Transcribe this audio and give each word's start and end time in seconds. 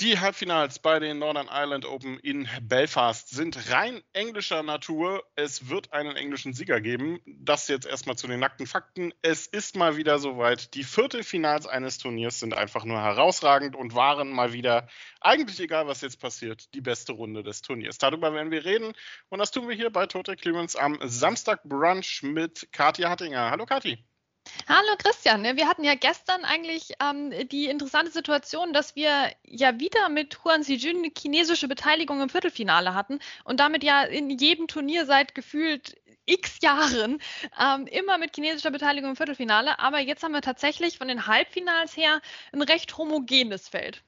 Die 0.00 0.20
Halbfinals 0.20 0.78
bei 0.78 1.00
den 1.00 1.18
Northern 1.18 1.48
Ireland 1.48 1.84
Open 1.84 2.20
in 2.20 2.48
Belfast 2.62 3.30
sind 3.30 3.72
rein 3.72 4.00
englischer 4.12 4.62
Natur. 4.62 5.24
Es 5.34 5.70
wird 5.70 5.92
einen 5.92 6.14
englischen 6.14 6.52
Sieger 6.52 6.80
geben. 6.80 7.18
Das 7.26 7.66
jetzt 7.66 7.84
erstmal 7.84 8.14
zu 8.14 8.28
den 8.28 8.38
nackten 8.38 8.68
Fakten. 8.68 9.12
Es 9.22 9.48
ist 9.48 9.74
mal 9.74 9.96
wieder 9.96 10.20
soweit. 10.20 10.74
Die 10.74 10.84
Viertelfinals 10.84 11.66
eines 11.66 11.98
Turniers 11.98 12.38
sind 12.38 12.54
einfach 12.54 12.84
nur 12.84 13.02
herausragend 13.02 13.74
und 13.74 13.96
waren 13.96 14.30
mal 14.30 14.52
wieder, 14.52 14.86
eigentlich 15.20 15.58
egal 15.58 15.88
was 15.88 16.00
jetzt 16.00 16.20
passiert, 16.20 16.72
die 16.74 16.80
beste 16.80 17.10
Runde 17.10 17.42
des 17.42 17.62
Turniers. 17.62 17.98
Darüber 17.98 18.32
werden 18.32 18.52
wir 18.52 18.64
reden 18.64 18.92
und 19.30 19.40
das 19.40 19.50
tun 19.50 19.66
wir 19.66 19.74
hier 19.74 19.90
bei 19.90 20.06
Total 20.06 20.36
Clearance 20.36 20.78
am 20.78 20.96
Samstag 21.02 21.64
Brunch 21.64 22.22
mit 22.22 22.68
Kathi 22.70 23.02
Hattinger. 23.02 23.50
Hallo 23.50 23.66
Kathi. 23.66 23.98
Hallo 24.68 24.96
Christian, 24.98 25.44
wir 25.44 25.68
hatten 25.68 25.84
ja 25.84 25.94
gestern 25.94 26.44
eigentlich 26.44 26.92
ähm, 27.00 27.32
die 27.48 27.66
interessante 27.66 28.10
Situation, 28.10 28.72
dass 28.72 28.96
wir 28.96 29.32
ja 29.44 29.78
wieder 29.80 30.08
mit 30.08 30.44
Huan 30.44 30.62
Xijun 30.62 31.10
chinesische 31.16 31.68
Beteiligung 31.68 32.20
im 32.20 32.28
Viertelfinale 32.28 32.94
hatten 32.94 33.18
und 33.44 33.60
damit 33.60 33.82
ja 33.82 34.02
in 34.02 34.30
jedem 34.30 34.68
Turnier 34.68 35.06
seit 35.06 35.34
gefühlt 35.34 35.96
x 36.26 36.58
Jahren 36.62 37.20
ähm, 37.58 37.86
immer 37.86 38.18
mit 38.18 38.34
chinesischer 38.34 38.70
Beteiligung 38.70 39.10
im 39.10 39.16
Viertelfinale. 39.16 39.78
Aber 39.78 39.98
jetzt 39.98 40.22
haben 40.22 40.32
wir 40.32 40.42
tatsächlich 40.42 40.98
von 40.98 41.08
den 41.08 41.26
Halbfinals 41.26 41.96
her 41.96 42.20
ein 42.52 42.62
recht 42.62 42.96
homogenes 42.98 43.68
Feld. 43.68 44.02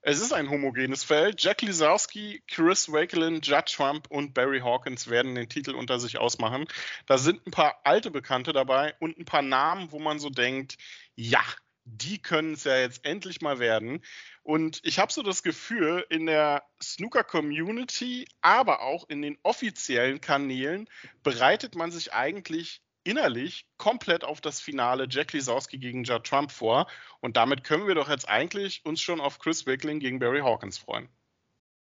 Es 0.00 0.20
ist 0.20 0.32
ein 0.32 0.48
homogenes 0.48 1.02
Feld. 1.02 1.42
Jack 1.42 1.62
Lisowski, 1.62 2.42
Chris 2.46 2.90
Wakelin, 2.90 3.40
Judd 3.42 3.66
Trump 3.66 4.06
und 4.10 4.32
Barry 4.32 4.60
Hawkins 4.60 5.08
werden 5.08 5.34
den 5.34 5.48
Titel 5.48 5.74
unter 5.74 5.98
sich 5.98 6.18
ausmachen. 6.18 6.66
Da 7.06 7.18
sind 7.18 7.44
ein 7.46 7.50
paar 7.50 7.80
alte 7.84 8.10
Bekannte 8.10 8.52
dabei 8.52 8.94
und 9.00 9.18
ein 9.18 9.24
paar 9.24 9.42
Namen, 9.42 9.90
wo 9.90 9.98
man 9.98 10.20
so 10.20 10.30
denkt, 10.30 10.78
ja, 11.16 11.42
die 11.84 12.20
können 12.20 12.52
es 12.52 12.64
ja 12.64 12.78
jetzt 12.78 13.04
endlich 13.04 13.40
mal 13.40 13.58
werden. 13.58 14.04
Und 14.42 14.80
ich 14.84 14.98
habe 14.98 15.12
so 15.12 15.22
das 15.22 15.42
Gefühl, 15.42 16.06
in 16.10 16.26
der 16.26 16.62
Snooker-Community, 16.82 18.28
aber 18.40 18.82
auch 18.82 19.08
in 19.08 19.20
den 19.20 19.38
offiziellen 19.42 20.20
Kanälen 20.20 20.88
bereitet 21.22 21.74
man 21.74 21.90
sich 21.90 22.12
eigentlich 22.12 22.82
innerlich 23.04 23.66
komplett 23.76 24.24
auf 24.24 24.40
das 24.40 24.60
Finale 24.60 25.06
Jack 25.08 25.32
Lisowski 25.32 25.78
gegen 25.78 26.04
Judd 26.04 26.24
Trump 26.24 26.50
vor. 26.52 26.86
Und 27.20 27.36
damit 27.36 27.64
können 27.64 27.86
wir 27.86 27.94
doch 27.94 28.08
jetzt 28.08 28.28
eigentlich 28.28 28.84
uns 28.84 29.00
schon 29.00 29.20
auf 29.20 29.38
Chris 29.38 29.66
Wickling 29.66 30.00
gegen 30.00 30.18
Barry 30.18 30.40
Hawkins 30.40 30.78
freuen. 30.78 31.08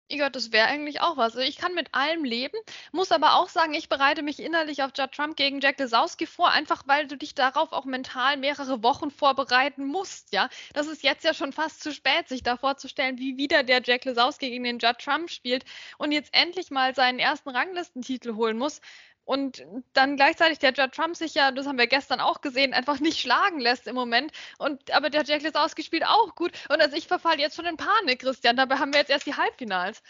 Ja, 0.10 0.30
das 0.30 0.52
wäre 0.52 0.68
eigentlich 0.68 1.02
auch 1.02 1.18
was. 1.18 1.36
Ich 1.38 1.58
kann 1.58 1.74
mit 1.74 1.96
allem 1.96 2.24
leben, 2.24 2.58
muss 2.92 3.12
aber 3.12 3.36
auch 3.36 3.50
sagen, 3.50 3.74
ich 3.74 3.90
bereite 3.90 4.22
mich 4.22 4.40
innerlich 4.40 4.84
auf 4.84 4.92
Judd 4.96 5.12
Trump 5.12 5.38
gegen 5.38 5.60
Jack 5.60 5.80
Lesowski 5.80 6.28
vor, 6.28 6.52
einfach 6.52 6.84
weil 6.86 7.08
du 7.08 7.18
dich 7.18 7.34
darauf 7.34 7.72
auch 7.72 7.86
mental 7.86 8.38
mehrere 8.38 8.84
Wochen 8.84 9.10
vorbereiten 9.10 9.86
musst, 9.86 10.32
ja. 10.34 10.50
Das 10.74 10.88
ist 10.88 11.04
jetzt 11.04 11.24
ja 11.24 11.34
schon 11.34 11.52
fast 11.54 11.82
zu 11.82 11.92
spät, 11.92 12.28
sich 12.28 12.44
da 12.44 12.58
vorzustellen, 12.58 13.18
wie 13.18 13.38
wieder 13.38 13.64
der 13.64 13.82
Jack 13.84 14.06
Lesowski 14.06 14.50
gegen 14.50 14.66
den 14.66 14.80
Judd 14.80 15.00
Trump 15.00 15.32
spielt 15.32 15.66
und 15.98 16.12
jetzt 16.12 16.34
endlich 16.34 16.70
mal 16.70 16.94
seinen 16.94 17.18
ersten 17.18 17.50
Ranglistentitel 17.50 18.36
holen 18.36 18.58
muss 18.58 18.82
und 19.26 19.66
dann 19.94 20.18
gleichzeitig 20.18 20.60
der 20.60 20.74
Judd 20.74 20.94
Trump 20.94 21.16
sich 21.16 21.34
ja, 21.34 21.52
das 21.52 21.66
haben 21.66 21.78
wir 21.78 21.88
gestern 21.88 22.20
auch 22.20 22.42
gesehen, 22.42 22.74
einfach 22.74 23.00
nicht 23.00 23.20
schlagen 23.20 23.60
lässt 23.60 23.88
im 23.88 23.96
Moment. 23.96 24.32
Und 24.58 24.92
aber 24.92 25.10
der 25.10 25.24
Jack 25.24 25.44
Lesowski 25.44 25.84
spielt 25.84 26.06
auch 26.06 26.36
gut. 26.36 26.52
Und 26.70 26.82
also 26.82 26.98
ich 26.98 27.08
verfalle 27.08 27.40
jetzt 27.40 27.56
schon 27.56 27.66
in 27.66 27.78
Panik, 27.78 28.20
Christian. 28.20 28.58
Dabei 28.58 28.78
haben 28.78 28.92
wir 28.92 29.00
jetzt 29.00 29.10
erst 29.10 29.26
die 29.26 29.36
Halbfinals. 29.36 30.02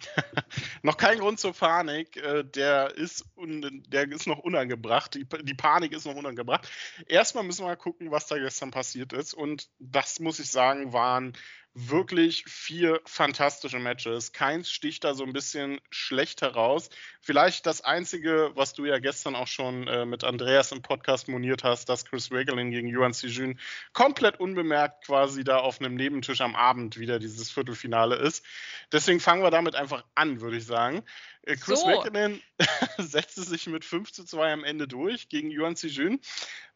noch 0.82 0.96
kein 0.96 1.18
Grund 1.18 1.40
zur 1.40 1.52
Panik. 1.52 2.16
Äh, 2.16 2.44
der 2.44 2.94
ist, 2.94 3.24
der 3.36 4.10
ist 4.10 4.26
noch 4.26 4.38
unangebracht. 4.38 5.14
Die, 5.14 5.24
Panik 5.54 5.92
ist 5.92 6.06
noch 6.06 6.14
unangebracht. 6.14 6.68
Erstmal 7.06 7.44
müssen 7.44 7.62
wir 7.64 7.68
mal 7.68 7.76
gucken, 7.76 8.10
was 8.10 8.26
da 8.26 8.38
gestern 8.38 8.70
passiert 8.70 9.12
ist. 9.12 9.34
Und 9.34 9.68
das 9.78 10.20
muss 10.20 10.38
ich 10.38 10.50
sagen, 10.50 10.92
waren 10.92 11.32
wirklich 11.74 12.44
vier 12.46 13.00
fantastische 13.04 13.78
Matches. 13.78 14.32
Keins 14.32 14.70
sticht 14.70 15.04
da 15.04 15.14
so 15.14 15.24
ein 15.24 15.32
bisschen 15.32 15.80
schlecht 15.90 16.42
heraus. 16.42 16.90
Vielleicht 17.20 17.64
das 17.64 17.80
Einzige, 17.82 18.50
was 18.54 18.72
du 18.72 18.84
ja 18.86 18.98
gestern 18.98 19.36
auch 19.36 19.46
schon 19.46 19.86
äh, 19.86 20.04
mit 20.04 20.24
Andreas 20.24 20.72
im 20.72 20.82
Podcast 20.82 21.28
moniert 21.28 21.62
hast, 21.62 21.88
dass 21.88 22.04
Chris 22.04 22.32
Regelin 22.32 22.70
gegen 22.70 22.88
Yuan 22.88 23.12
Sijun 23.12 23.58
komplett 23.92 24.40
unbemerkt 24.40 25.06
quasi 25.06 25.44
da 25.44 25.58
auf 25.58 25.80
einem 25.80 25.94
Nebentisch 25.94 26.40
am 26.40 26.56
Abend 26.56 26.98
wieder 26.98 27.18
dieses 27.20 27.50
Viertelfinale 27.50 28.16
ist. 28.16 28.44
Deswegen 28.90 29.20
fangen 29.20 29.42
wir 29.42 29.50
damit 29.50 29.76
einfach 29.76 30.04
an, 30.14 30.40
würde 30.40 30.56
ich 30.56 30.66
sagen. 30.66 31.04
Äh, 31.42 31.56
Chris 31.56 31.80
so. 31.80 31.86
Wakenin 31.86 32.42
setzte 32.98 33.42
sich 33.42 33.66
mit 33.66 33.84
5 33.84 34.12
zu 34.12 34.24
2 34.24 34.52
am 34.52 34.64
Ende 34.64 34.86
durch 34.86 35.28
gegen 35.28 35.50
Yuan 35.50 35.76
Sijun. 35.76 36.20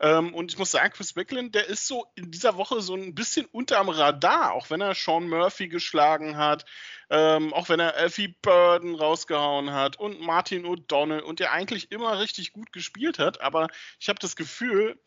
Ähm, 0.00 0.34
und 0.34 0.52
ich 0.52 0.58
muss 0.58 0.70
sagen, 0.70 0.92
Chris 0.92 1.16
Wakenin, 1.16 1.52
der 1.52 1.66
ist 1.66 1.86
so 1.86 2.06
in 2.14 2.30
dieser 2.30 2.56
Woche 2.56 2.80
so 2.80 2.94
ein 2.94 3.14
bisschen 3.14 3.46
unterm 3.46 3.88
Radar, 3.88 4.52
auch 4.52 4.70
wenn 4.70 4.80
er 4.80 4.94
Sean 4.94 5.28
Murphy 5.28 5.68
geschlagen 5.68 6.36
hat, 6.36 6.64
ähm, 7.10 7.52
auch 7.52 7.68
wenn 7.68 7.80
er 7.80 7.94
Alfie 7.94 8.28
Burden 8.28 8.94
rausgehauen 8.94 9.72
hat 9.72 9.98
und 9.98 10.20
Martin 10.20 10.64
O'Donnell 10.64 11.20
und 11.20 11.40
der 11.40 11.52
eigentlich 11.52 11.92
immer 11.92 12.18
richtig 12.18 12.52
gut 12.52 12.72
gespielt 12.72 13.18
hat. 13.18 13.40
Aber 13.40 13.68
ich 14.00 14.08
habe 14.08 14.18
das 14.18 14.36
Gefühl, 14.36 14.98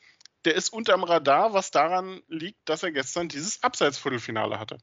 der 0.45 0.55
ist 0.55 0.69
unterm 0.69 1.03
Radar, 1.03 1.53
was 1.53 1.71
daran 1.71 2.21
liegt, 2.27 2.69
dass 2.69 2.83
er 2.83 2.91
gestern 2.91 3.27
dieses 3.27 3.63
Abseitsviertelfinale 3.63 4.59
hatte. 4.59 4.77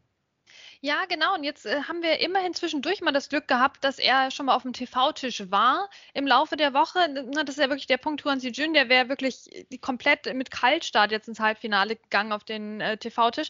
Ja, 0.85 1.07
genau. 1.09 1.33
Und 1.33 1.45
jetzt 1.45 1.65
äh, 1.65 1.85
haben 1.85 2.03
wir 2.03 2.21
immerhin 2.21 2.53
zwischendurch 2.53 3.01
mal 3.01 3.11
das 3.11 3.31
Glück 3.31 3.49
gehabt, 3.49 3.83
dass 3.85 3.99
er 3.99 4.31
schon 4.31 4.45
mal 4.45 4.55
auf 4.55 4.65
dem 4.65 4.75
TV-Tisch 4.75 5.51
war 5.51 5.89
im 6.13 6.27
Laufe 6.27 6.57
der 6.57 6.75
Woche. 6.75 7.09
Na, 7.09 7.43
das 7.43 7.57
ist 7.57 7.63
ja 7.63 7.71
wirklich 7.71 7.87
der 7.87 7.97
Punkt, 7.97 8.23
Huan 8.23 8.39
Jun, 8.39 8.75
der 8.75 8.91
wäre 8.91 9.09
wirklich 9.09 9.51
äh, 9.51 9.79
komplett 9.79 10.35
mit 10.35 10.51
Kaltstart 10.51 11.11
jetzt 11.11 11.27
ins 11.27 11.41
Halbfinale 11.41 11.97
gegangen 11.97 12.33
auf 12.33 12.45
den 12.45 12.83
äh, 12.83 12.99
TV-Tisch. 12.99 13.49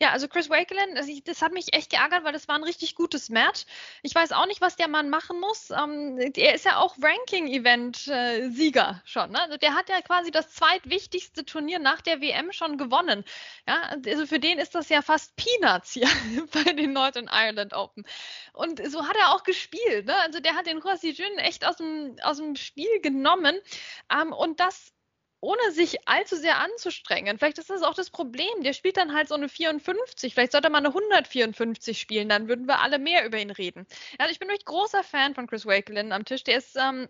Ja, 0.00 0.12
also 0.12 0.28
Chris 0.28 0.48
Wakelin, 0.48 0.96
also 0.96 1.12
das 1.24 1.42
hat 1.42 1.50
mich 1.50 1.74
echt 1.74 1.90
geärgert, 1.90 2.22
weil 2.22 2.32
das 2.32 2.46
war 2.46 2.54
ein 2.54 2.62
richtig 2.62 2.94
gutes 2.94 3.30
Match. 3.30 3.64
Ich 4.02 4.14
weiß 4.14 4.30
auch 4.30 4.46
nicht, 4.46 4.60
was 4.60 4.76
der 4.76 4.86
Mann 4.86 5.10
machen 5.10 5.40
muss. 5.40 5.72
Ähm, 5.72 6.20
er 6.36 6.54
ist 6.54 6.66
ja 6.66 6.78
auch 6.78 6.94
Ranking-Event-Sieger 7.02 9.02
schon. 9.04 9.32
Ne? 9.32 9.40
Also 9.40 9.56
der 9.56 9.74
hat 9.74 9.88
ja 9.88 10.00
quasi 10.02 10.30
das 10.30 10.54
zweitwichtigste 10.54 11.44
Turnier 11.44 11.80
nach 11.80 12.00
der 12.00 12.20
WM 12.20 12.52
schon 12.52 12.78
gewonnen. 12.78 13.24
Ja, 13.66 13.96
also 14.06 14.26
für 14.26 14.38
den 14.38 14.60
ist 14.60 14.76
das 14.76 14.88
ja 14.88 15.02
fast 15.02 15.34
Peanuts 15.34 15.90
hier 15.90 16.06
den 16.76 16.92
Northern 16.92 17.28
Ireland 17.30 17.74
Open. 17.74 18.04
Und 18.52 18.86
so 18.90 19.06
hat 19.06 19.16
er 19.16 19.34
auch 19.34 19.42
gespielt. 19.42 20.06
Ne? 20.06 20.16
Also 20.16 20.40
der 20.40 20.54
hat 20.54 20.66
den 20.66 20.78
Rossi 20.78 21.10
Jun 21.10 21.38
echt 21.38 21.66
aus 21.66 21.76
dem, 21.76 22.16
aus 22.22 22.38
dem 22.38 22.56
Spiel 22.56 23.00
genommen. 23.00 23.56
Ähm, 24.12 24.32
und 24.32 24.60
das 24.60 24.92
ohne 25.40 25.70
sich 25.70 26.08
allzu 26.08 26.36
sehr 26.36 26.58
anzustrengen. 26.58 27.38
Vielleicht 27.38 27.58
ist 27.58 27.70
das 27.70 27.82
auch 27.82 27.94
das 27.94 28.10
Problem. 28.10 28.62
Der 28.62 28.72
spielt 28.72 28.96
dann 28.96 29.14
halt 29.14 29.28
so 29.28 29.34
eine 29.34 29.48
54. 29.48 30.34
Vielleicht 30.34 30.52
sollte 30.52 30.70
man 30.70 30.84
eine 30.84 30.94
154 30.94 32.00
spielen, 32.00 32.28
dann 32.28 32.48
würden 32.48 32.66
wir 32.66 32.80
alle 32.80 32.98
mehr 32.98 33.24
über 33.24 33.38
ihn 33.38 33.50
reden. 33.50 33.86
Also 34.18 34.32
ich 34.32 34.38
bin 34.38 34.48
wirklich 34.48 34.64
großer 34.64 35.04
Fan 35.04 35.34
von 35.34 35.46
Chris 35.46 35.66
Wakelin 35.66 36.12
am 36.12 36.24
Tisch. 36.24 36.42
Der 36.44 36.58
ist, 36.58 36.76
ähm, 36.76 37.08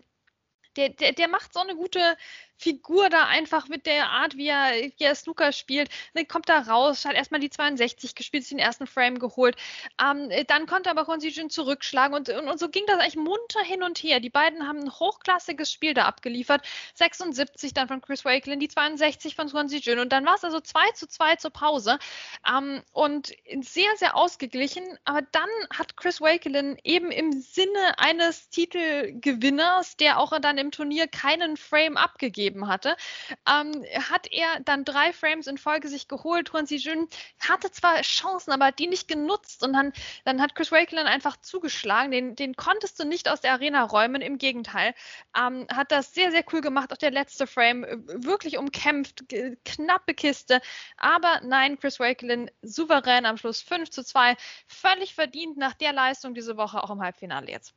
der, 0.75 0.89
der, 0.89 1.13
der 1.13 1.27
macht 1.27 1.53
so 1.53 1.61
eine 1.61 1.75
gute 1.75 2.17
Figur 2.57 3.09
da 3.09 3.25
einfach 3.25 3.67
mit 3.67 3.85
der 3.85 4.09
Art, 4.09 4.35
wie 4.35 4.47
er, 4.47 4.71
wie 4.97 5.03
er 5.03 5.15
Snooker 5.15 5.51
spielt. 5.51 5.89
Dann 6.13 6.27
kommt 6.27 6.49
da 6.49 6.59
raus, 6.59 7.05
hat 7.05 7.15
erstmal 7.15 7.39
die 7.39 7.49
62 7.49 8.15
gespielt, 8.15 8.43
sich 8.43 8.49
den 8.49 8.59
ersten 8.59 8.87
Frame 8.87 9.19
geholt. 9.19 9.55
Ähm, 10.01 10.29
dann 10.47 10.65
konnte 10.65 10.89
aber 10.89 11.05
Konzijin 11.05 11.49
zurückschlagen 11.49 12.15
und, 12.15 12.29
und, 12.29 12.47
und, 12.47 12.59
so 12.59 12.69
ging 12.69 12.83
das 12.87 12.99
eigentlich 12.99 13.15
munter 13.15 13.61
hin 13.63 13.83
und 13.83 13.99
her. 13.99 14.19
Die 14.19 14.29
beiden 14.29 14.67
haben 14.67 14.79
ein 14.79 14.91
hochklassiges 14.91 15.71
Spiel 15.71 15.93
da 15.93 16.05
abgeliefert. 16.05 16.65
76 16.95 17.73
dann 17.73 17.87
von 17.87 18.01
Chris 18.01 18.25
Wakelin, 18.25 18.59
die 18.59 18.69
62 18.69 19.35
von 19.35 19.49
Konzijin 19.49 19.99
und 19.99 20.11
dann 20.11 20.25
war 20.25 20.35
es 20.35 20.43
also 20.43 20.59
2 20.59 20.91
zu 20.91 21.07
2 21.07 21.35
zur 21.35 21.51
Pause 21.51 21.99
ähm, 22.47 22.81
und 22.91 23.33
sehr, 23.61 23.95
sehr 23.97 24.15
ausgeglichen. 24.15 24.83
Aber 25.05 25.21
dann 25.31 25.49
hat 25.71 25.95
Chris 25.95 26.21
Wakelin 26.21 26.77
eben 26.83 27.11
im 27.11 27.33
Sinne 27.33 27.99
eines 27.99 28.49
Titelgewinners, 28.49 29.97
der 29.97 30.19
auch 30.19 30.37
dann 30.39 30.57
im 30.57 30.71
Turnier 30.71 31.07
keinen 31.07 31.57
Frame 31.57 31.97
abgegeben 31.97 32.46
gegeben 32.47 32.67
hatte, 32.67 32.95
ähm, 33.47 33.83
hat 34.09 34.27
er 34.31 34.59
dann 34.61 34.85
drei 34.85 35.13
Frames 35.13 35.47
in 35.47 35.57
Folge 35.57 35.87
sich 35.89 36.07
geholt. 36.07 36.53
Huan 36.53 36.65
Jun 36.65 37.07
hatte 37.39 37.71
zwar 37.71 38.01
Chancen, 38.01 38.51
aber 38.51 38.71
die 38.71 38.87
nicht 38.87 39.07
genutzt 39.07 39.63
und 39.63 39.73
dann, 39.73 39.93
dann 40.25 40.41
hat 40.41 40.55
Chris 40.55 40.71
Wakeland 40.71 41.07
einfach 41.07 41.37
zugeschlagen. 41.37 42.11
Den, 42.11 42.35
den 42.35 42.55
konntest 42.55 42.99
du 42.99 43.05
nicht 43.05 43.29
aus 43.29 43.41
der 43.41 43.53
Arena 43.53 43.83
räumen, 43.83 44.21
im 44.21 44.37
Gegenteil. 44.37 44.93
Ähm, 45.37 45.67
hat 45.73 45.91
das 45.91 46.13
sehr, 46.13 46.31
sehr 46.31 46.43
cool 46.53 46.61
gemacht. 46.61 46.91
Auch 46.93 46.97
der 46.97 47.11
letzte 47.11 47.47
Frame 47.47 47.83
äh, 47.83 47.97
wirklich 48.07 48.57
umkämpft, 48.57 49.25
knappe 49.65 50.13
Kiste. 50.13 50.61
Aber 50.97 51.41
nein, 51.43 51.79
Chris 51.79 51.99
Wakeland 51.99 52.51
souverän 52.61 53.25
am 53.25 53.37
Schluss 53.37 53.61
5 53.61 53.89
zu 53.89 54.03
2. 54.03 54.35
Völlig 54.67 55.13
verdient 55.13 55.57
nach 55.57 55.73
der 55.73 55.93
Leistung 55.93 56.33
diese 56.33 56.57
Woche 56.57 56.83
auch 56.83 56.89
im 56.89 57.01
Halbfinale 57.01 57.49
jetzt. 57.49 57.73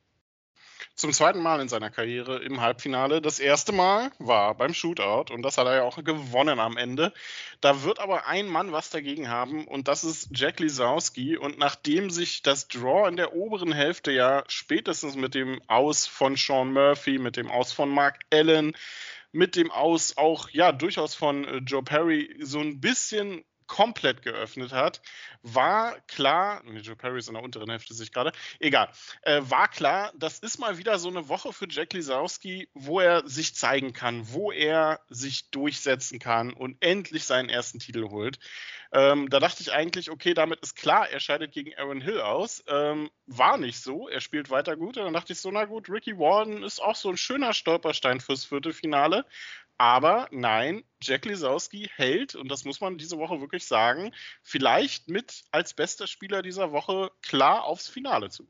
Zum 0.95 1.13
zweiten 1.13 1.39
Mal 1.39 1.61
in 1.61 1.69
seiner 1.69 1.89
Karriere 1.89 2.43
im 2.43 2.61
Halbfinale. 2.61 3.21
Das 3.21 3.39
erste 3.39 3.71
Mal 3.71 4.11
war 4.19 4.55
beim 4.55 4.73
Shootout 4.73 5.33
und 5.33 5.41
das 5.41 5.57
hat 5.57 5.67
er 5.67 5.75
ja 5.75 5.83
auch 5.83 6.03
gewonnen 6.03 6.59
am 6.59 6.77
Ende. 6.77 7.13
Da 7.59 7.83
wird 7.83 7.99
aber 7.99 8.27
ein 8.27 8.47
Mann 8.47 8.71
was 8.71 8.89
dagegen 8.89 9.29
haben 9.29 9.67
und 9.67 9.87
das 9.87 10.03
ist 10.03 10.29
Jack 10.33 10.59
Lisowski. 10.59 11.37
Und 11.37 11.57
nachdem 11.57 12.09
sich 12.09 12.41
das 12.41 12.67
Draw 12.67 13.07
in 13.07 13.15
der 13.15 13.33
oberen 13.33 13.71
Hälfte 13.71 14.11
ja 14.11 14.43
spätestens 14.47 15.15
mit 15.15 15.35
dem 15.35 15.61
Aus 15.67 16.07
von 16.07 16.35
Sean 16.35 16.73
Murphy, 16.73 17.17
mit 17.19 17.37
dem 17.37 17.49
Aus 17.49 17.71
von 17.71 17.89
Mark 17.89 18.19
Allen, 18.31 18.73
mit 19.31 19.55
dem 19.55 19.71
Aus 19.71 20.17
auch 20.17 20.49
ja 20.49 20.71
durchaus 20.71 21.15
von 21.15 21.45
äh, 21.45 21.57
Joe 21.57 21.83
Perry 21.83 22.35
so 22.39 22.59
ein 22.59 22.81
bisschen 22.81 23.43
komplett 23.71 24.21
geöffnet 24.21 24.73
hat, 24.73 25.01
war 25.43 25.97
klar, 26.01 26.61
Joe 26.81 26.97
Perry 26.97 27.19
ist 27.19 27.29
in 27.29 27.35
der 27.35 27.43
unteren 27.43 27.69
Hälfte 27.69 27.93
sich 27.93 28.11
gerade, 28.11 28.33
egal, 28.59 28.89
äh, 29.21 29.39
war 29.43 29.69
klar, 29.69 30.11
das 30.13 30.39
ist 30.39 30.59
mal 30.59 30.77
wieder 30.77 30.99
so 30.99 31.07
eine 31.07 31.29
Woche 31.29 31.53
für 31.53 31.69
Jack 31.69 31.93
Lisowski, 31.93 32.67
wo 32.73 32.99
er 32.99 33.25
sich 33.29 33.55
zeigen 33.55 33.93
kann, 33.93 34.33
wo 34.33 34.51
er 34.51 34.99
sich 35.07 35.51
durchsetzen 35.51 36.19
kann 36.19 36.51
und 36.51 36.75
endlich 36.81 37.23
seinen 37.23 37.47
ersten 37.47 37.79
Titel 37.79 38.09
holt. 38.09 38.39
Ähm, 38.93 39.29
da 39.29 39.39
dachte 39.39 39.61
ich 39.61 39.71
eigentlich, 39.71 40.11
okay, 40.11 40.33
damit 40.33 40.59
ist 40.59 40.75
klar, 40.75 41.09
er 41.09 41.21
scheidet 41.21 41.53
gegen 41.53 41.73
Aaron 41.77 42.01
Hill 42.01 42.19
aus. 42.19 42.61
Ähm, 42.67 43.09
war 43.25 43.57
nicht 43.57 43.81
so, 43.81 44.09
er 44.09 44.19
spielt 44.19 44.49
weiter 44.49 44.75
gut. 44.75 44.97
Und 44.97 45.05
dann 45.05 45.13
dachte 45.13 45.31
ich 45.31 45.39
so, 45.39 45.49
na 45.49 45.63
gut, 45.63 45.89
Ricky 45.89 46.17
Warden 46.17 46.61
ist 46.63 46.81
auch 46.81 46.97
so 46.97 47.09
ein 47.09 47.15
schöner 47.15 47.53
Stolperstein 47.53 48.19
fürs 48.19 48.43
Viertelfinale. 48.43 49.25
Aber 49.81 50.27
nein, 50.29 50.83
Jack 51.01 51.25
Lisowski 51.25 51.89
hält, 51.95 52.35
und 52.35 52.49
das 52.49 52.65
muss 52.65 52.81
man 52.81 52.99
diese 52.99 53.17
Woche 53.17 53.41
wirklich 53.41 53.65
sagen, 53.65 54.13
vielleicht 54.43 55.09
mit 55.09 55.41
als 55.49 55.73
bester 55.73 56.05
Spieler 56.05 56.43
dieser 56.43 56.71
Woche 56.71 57.09
klar 57.23 57.63
aufs 57.63 57.87
Finale 57.87 58.29
zu. 58.29 58.47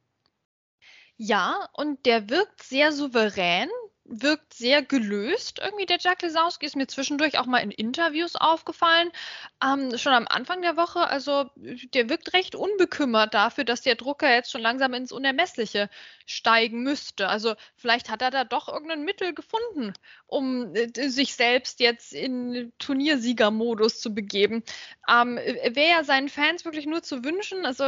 Ja, 1.16 1.70
und 1.72 2.06
der 2.06 2.30
wirkt 2.30 2.62
sehr 2.64 2.92
souverän 2.92 3.70
wirkt 4.12 4.54
sehr 4.54 4.82
gelöst. 4.82 5.60
Irgendwie 5.60 5.86
der 5.86 5.98
Jack 6.00 6.22
Lesowski 6.22 6.66
ist 6.66 6.76
mir 6.76 6.88
zwischendurch 6.88 7.38
auch 7.40 7.46
mal 7.46 7.60
in 7.60 7.72
Interviews 7.72 8.36
aufgefallen. 8.36 9.10
Ähm, 9.64 9.98
schon 9.98 10.14
am 10.14 10.28
Anfang 10.28 10.62
der 10.62 10.76
Woche. 10.76 11.08
Also 11.08 11.50
der 11.56 12.10
wirkt 12.10 12.34
recht 12.34 12.56
unbekümmert 12.56 13.34
dafür, 13.34 13.64
dass 13.64 13.82
der 13.82 13.96
Drucker 13.96 14.30
jetzt 14.30 14.52
schon 14.52 14.62
langsam 14.62 14.94
ins 14.94 15.12
Unermessliche 15.12 15.90
steigen 16.32 16.84
müsste. 16.84 17.28
Also 17.28 17.56
vielleicht 17.76 18.10
hat 18.10 18.22
er 18.22 18.32
da 18.32 18.44
doch 18.44 18.68
irgendein 18.68 19.04
Mittel 19.04 19.34
gefunden, 19.34 19.94
um 20.28 20.74
äh, 20.76 21.10
sich 21.10 21.36
selbst 21.36 21.80
jetzt 21.80 22.14
in 22.14 22.74
Turniersiegermodus 22.80 24.00
zu 24.00 24.14
begeben. 24.14 24.64
Ähm, 25.08 25.36
Wäre 25.36 25.90
ja 25.90 26.04
seinen 26.04 26.30
Fans 26.30 26.66
wirklich 26.66 26.86
nur 26.86 27.04
zu 27.04 27.24
wünschen. 27.24 27.66
Also 27.66 27.84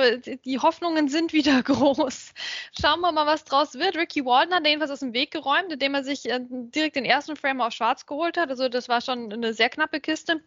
die 0.45 0.59
Hoffnungen 0.59 1.07
sind 1.07 1.33
wieder 1.33 1.61
groß. 1.63 2.33
Schauen 2.79 3.01
wir 3.01 3.11
mal, 3.11 3.25
was 3.25 3.43
draus 3.45 3.75
wird. 3.75 3.95
Ricky 3.97 4.25
Walden 4.25 4.53
hat 4.53 4.65
jedenfalls 4.65 4.91
aus 4.91 4.99
dem 4.99 5.13
Weg 5.13 5.31
geräumt, 5.31 5.71
indem 5.71 5.95
er 5.95 6.03
sich 6.03 6.29
äh, 6.29 6.39
direkt 6.49 6.95
den 6.95 7.05
ersten 7.05 7.35
Frame 7.35 7.61
auf 7.61 7.73
schwarz 7.73 8.05
geholt 8.05 8.37
hat. 8.37 8.49
Also 8.49 8.69
das 8.69 8.89
war 8.89 9.01
schon 9.01 9.31
eine 9.31 9.53
sehr 9.53 9.69
knappe 9.69 9.99
Kiste. 9.99 10.41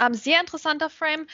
Ähm, 0.00 0.14
sehr 0.14 0.40
interessanter 0.40 0.90
Frame. 0.90 1.26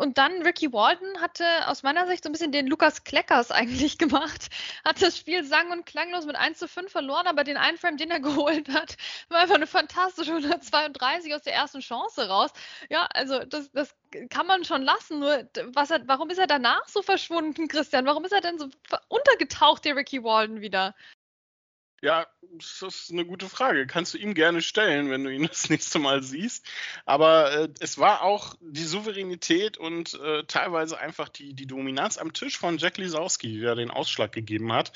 Und 0.00 0.16
dann 0.16 0.40
Ricky 0.40 0.72
Walden 0.72 1.20
hatte 1.20 1.44
aus 1.66 1.82
meiner 1.82 2.06
Sicht 2.06 2.24
so 2.24 2.30
ein 2.30 2.32
bisschen 2.32 2.52
den 2.52 2.66
Lukas 2.66 3.04
Kleckers 3.04 3.50
eigentlich 3.50 3.98
gemacht. 3.98 4.48
Hat 4.82 5.02
das 5.02 5.18
Spiel 5.18 5.44
sang- 5.44 5.70
und 5.72 5.84
klanglos 5.84 6.24
mit 6.24 6.36
1 6.36 6.58
zu 6.58 6.68
5 6.68 6.90
verloren, 6.90 7.26
aber 7.26 7.44
den 7.44 7.58
einen 7.58 7.76
Frame, 7.76 7.98
den 7.98 8.10
er 8.10 8.20
geholt 8.20 8.70
hat, 8.70 8.96
war 9.28 9.40
einfach 9.40 9.56
eine 9.56 9.66
fantastische 9.66 10.30
132 10.30 11.34
aus 11.34 11.42
der 11.42 11.52
ersten 11.52 11.80
Chance 11.80 12.30
raus. 12.30 12.50
Ja, 12.88 13.08
also 13.12 13.40
das, 13.40 13.70
das 13.72 13.94
kann 14.30 14.46
man 14.46 14.64
schon 14.64 14.80
lassen. 14.80 15.18
Nur 15.20 15.46
was 15.74 15.90
er, 15.90 16.00
warum 16.08 16.30
ist 16.30 16.38
er 16.38 16.46
danach 16.46 16.88
so 16.88 17.02
verschwunden, 17.02 17.68
Christian? 17.68 18.06
Warum 18.06 18.24
ist 18.24 18.32
er 18.32 18.40
denn 18.40 18.58
so 18.58 18.68
untergetaucht, 19.08 19.84
der 19.84 19.96
Ricky 19.96 20.24
Walden 20.24 20.62
wieder? 20.62 20.94
Ja, 22.02 22.26
das 22.40 22.82
ist 22.82 23.10
eine 23.12 23.26
gute 23.26 23.48
Frage. 23.48 23.86
Kannst 23.86 24.14
du 24.14 24.18
ihm 24.18 24.32
gerne 24.32 24.62
stellen, 24.62 25.10
wenn 25.10 25.22
du 25.22 25.30
ihn 25.30 25.42
das 25.48 25.68
nächste 25.68 25.98
Mal 25.98 26.22
siehst. 26.22 26.66
Aber 27.04 27.52
äh, 27.52 27.68
es 27.80 27.98
war 27.98 28.22
auch 28.22 28.54
die 28.60 28.84
Souveränität 28.84 29.76
und 29.76 30.14
äh, 30.14 30.44
teilweise 30.44 30.98
einfach 30.98 31.28
die, 31.28 31.52
die 31.54 31.66
Dominanz 31.66 32.16
am 32.16 32.32
Tisch 32.32 32.58
von 32.58 32.78
Jack 32.78 32.96
Lisowski, 32.96 33.60
der 33.60 33.74
den 33.74 33.90
Ausschlag 33.90 34.32
gegeben 34.32 34.72
hat. 34.72 34.92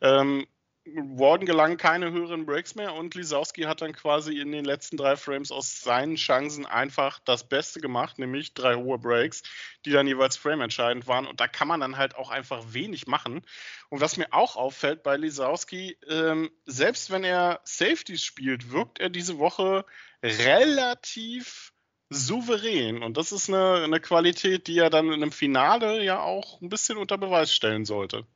Ähm, 0.00 0.46
Warden 0.94 1.46
gelangen 1.46 1.76
keine 1.76 2.12
höheren 2.12 2.46
Breaks 2.46 2.74
mehr 2.74 2.94
und 2.94 3.14
Lisowski 3.14 3.62
hat 3.62 3.82
dann 3.82 3.92
quasi 3.92 4.38
in 4.38 4.52
den 4.52 4.64
letzten 4.64 4.96
drei 4.96 5.16
Frames 5.16 5.50
aus 5.50 5.80
seinen 5.80 6.16
Chancen 6.16 6.64
einfach 6.64 7.18
das 7.24 7.48
Beste 7.48 7.80
gemacht, 7.80 8.18
nämlich 8.18 8.54
drei 8.54 8.76
hohe 8.76 8.98
Breaks, 8.98 9.42
die 9.84 9.90
dann 9.90 10.06
jeweils 10.06 10.36
frameentscheidend 10.36 11.06
waren. 11.06 11.26
Und 11.26 11.40
da 11.40 11.48
kann 11.48 11.66
man 11.68 11.80
dann 11.80 11.96
halt 11.96 12.14
auch 12.16 12.30
einfach 12.30 12.62
wenig 12.72 13.06
machen. 13.06 13.42
Und 13.88 14.00
was 14.00 14.16
mir 14.16 14.32
auch 14.32 14.56
auffällt 14.56 15.02
bei 15.02 15.16
Lisowski, 15.16 15.98
ähm, 16.08 16.50
selbst 16.66 17.10
wenn 17.10 17.24
er 17.24 17.60
Safeties 17.64 18.22
spielt, 18.22 18.70
wirkt 18.70 19.00
er 19.00 19.10
diese 19.10 19.38
Woche 19.38 19.84
relativ 20.22 21.72
souverän. 22.10 23.02
Und 23.02 23.16
das 23.16 23.32
ist 23.32 23.48
eine, 23.48 23.82
eine 23.82 24.00
Qualität, 24.00 24.68
die 24.68 24.78
er 24.78 24.90
dann 24.90 25.06
in 25.06 25.14
einem 25.14 25.32
Finale 25.32 26.02
ja 26.04 26.20
auch 26.20 26.60
ein 26.60 26.68
bisschen 26.68 26.96
unter 26.96 27.18
Beweis 27.18 27.52
stellen 27.52 27.84
sollte. 27.84 28.26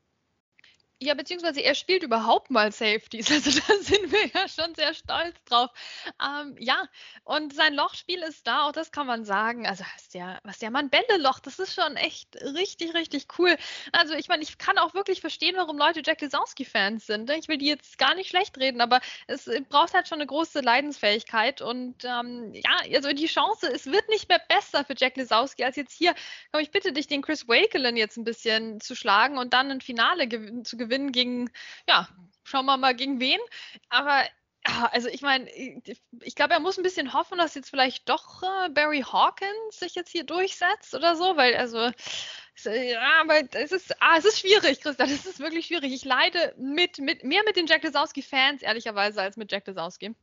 Ja, 1.02 1.14
beziehungsweise 1.14 1.62
er 1.62 1.74
spielt 1.74 2.02
überhaupt 2.02 2.50
mal 2.50 2.72
Safeties. 2.72 3.30
Also 3.40 3.58
da 3.58 3.74
sind 3.80 4.12
wir 4.12 4.26
ja 4.34 4.48
schon 4.48 4.74
sehr 4.74 4.92
stolz 4.92 5.42
drauf. 5.46 5.70
Ähm, 6.22 6.56
ja, 6.58 6.84
und 7.24 7.54
sein 7.54 7.72
Lochspiel 7.72 8.22
ist 8.22 8.46
da, 8.46 8.66
auch 8.66 8.72
das 8.72 8.92
kann 8.92 9.06
man 9.06 9.24
sagen. 9.24 9.66
Also 9.66 9.82
was 9.94 10.08
der, 10.10 10.38
was 10.44 10.58
der 10.58 10.70
Mann 10.70 10.90
Bälle-Loch, 10.90 11.38
das 11.38 11.58
ist 11.58 11.74
schon 11.74 11.96
echt 11.96 12.36
richtig, 12.36 12.92
richtig 12.92 13.28
cool. 13.38 13.56
Also 13.92 14.12
ich 14.12 14.28
meine, 14.28 14.42
ich 14.42 14.58
kann 14.58 14.76
auch 14.76 14.92
wirklich 14.92 15.22
verstehen, 15.22 15.56
warum 15.56 15.78
Leute 15.78 16.02
Jack 16.04 16.20
Lisowski-Fans 16.20 17.06
sind. 17.06 17.28
Ne? 17.28 17.38
Ich 17.38 17.48
will 17.48 17.56
die 17.56 17.66
jetzt 17.66 17.96
gar 17.96 18.14
nicht 18.14 18.28
schlecht 18.28 18.58
reden, 18.58 18.82
aber 18.82 19.00
es 19.26 19.48
braucht 19.70 19.94
halt 19.94 20.06
schon 20.06 20.18
eine 20.18 20.26
große 20.26 20.60
Leidensfähigkeit. 20.60 21.62
Und 21.62 22.04
ähm, 22.04 22.52
ja, 22.52 22.94
also 22.94 23.10
die 23.14 23.26
Chance, 23.26 23.72
es 23.72 23.86
wird 23.86 24.06
nicht 24.10 24.28
mehr 24.28 24.42
besser 24.48 24.84
für 24.84 24.94
Jack 24.94 25.16
Lisowski 25.16 25.64
als 25.64 25.76
jetzt 25.76 25.94
hier. 25.94 26.14
Komm, 26.52 26.60
ich 26.60 26.70
bitte 26.70 26.92
dich, 26.92 27.06
den 27.06 27.22
Chris 27.22 27.48
Wakelin 27.48 27.96
jetzt 27.96 28.18
ein 28.18 28.24
bisschen 28.24 28.82
zu 28.82 28.94
schlagen 28.94 29.38
und 29.38 29.54
dann 29.54 29.70
ein 29.70 29.80
Finale 29.80 30.28
zu 30.62 30.76
gewinnen 30.76 30.89
gewinnen 30.90 31.12
gegen, 31.12 31.50
ja, 31.88 32.08
schauen 32.42 32.66
wir 32.66 32.76
mal 32.76 32.94
gegen 32.94 33.20
wen. 33.20 33.38
Aber 33.88 34.24
also 34.92 35.08
ich 35.08 35.22
meine, 35.22 35.50
ich 35.50 36.34
glaube, 36.34 36.52
er 36.52 36.60
muss 36.60 36.76
ein 36.76 36.82
bisschen 36.82 37.14
hoffen, 37.14 37.38
dass 37.38 37.54
jetzt 37.54 37.70
vielleicht 37.70 38.08
doch 38.08 38.42
äh, 38.42 38.68
Barry 38.68 39.00
Hawkins 39.00 39.78
sich 39.78 39.94
jetzt 39.94 40.10
hier 40.10 40.24
durchsetzt 40.24 40.94
oder 40.94 41.16
so, 41.16 41.36
weil 41.36 41.56
also 41.56 41.90
ja, 42.64 43.20
aber 43.22 43.40
es 43.52 43.72
ist, 43.72 43.94
ah, 44.02 44.16
es 44.18 44.26
ist 44.26 44.40
schwierig, 44.40 44.82
Christa, 44.82 45.06
das 45.06 45.10
ist 45.26 45.40
wirklich 45.40 45.66
schwierig. 45.66 45.92
Ich 45.92 46.04
leide 46.04 46.54
mit, 46.58 46.98
mit 46.98 47.24
mehr 47.24 47.42
mit 47.46 47.56
den 47.56 47.66
Jack 47.66 47.84
Lesowski-Fans, 47.84 48.62
ehrlicherweise, 48.62 49.22
als 49.22 49.38
mit 49.38 49.50
Jack 49.50 49.66
Lesowski. 49.66 50.14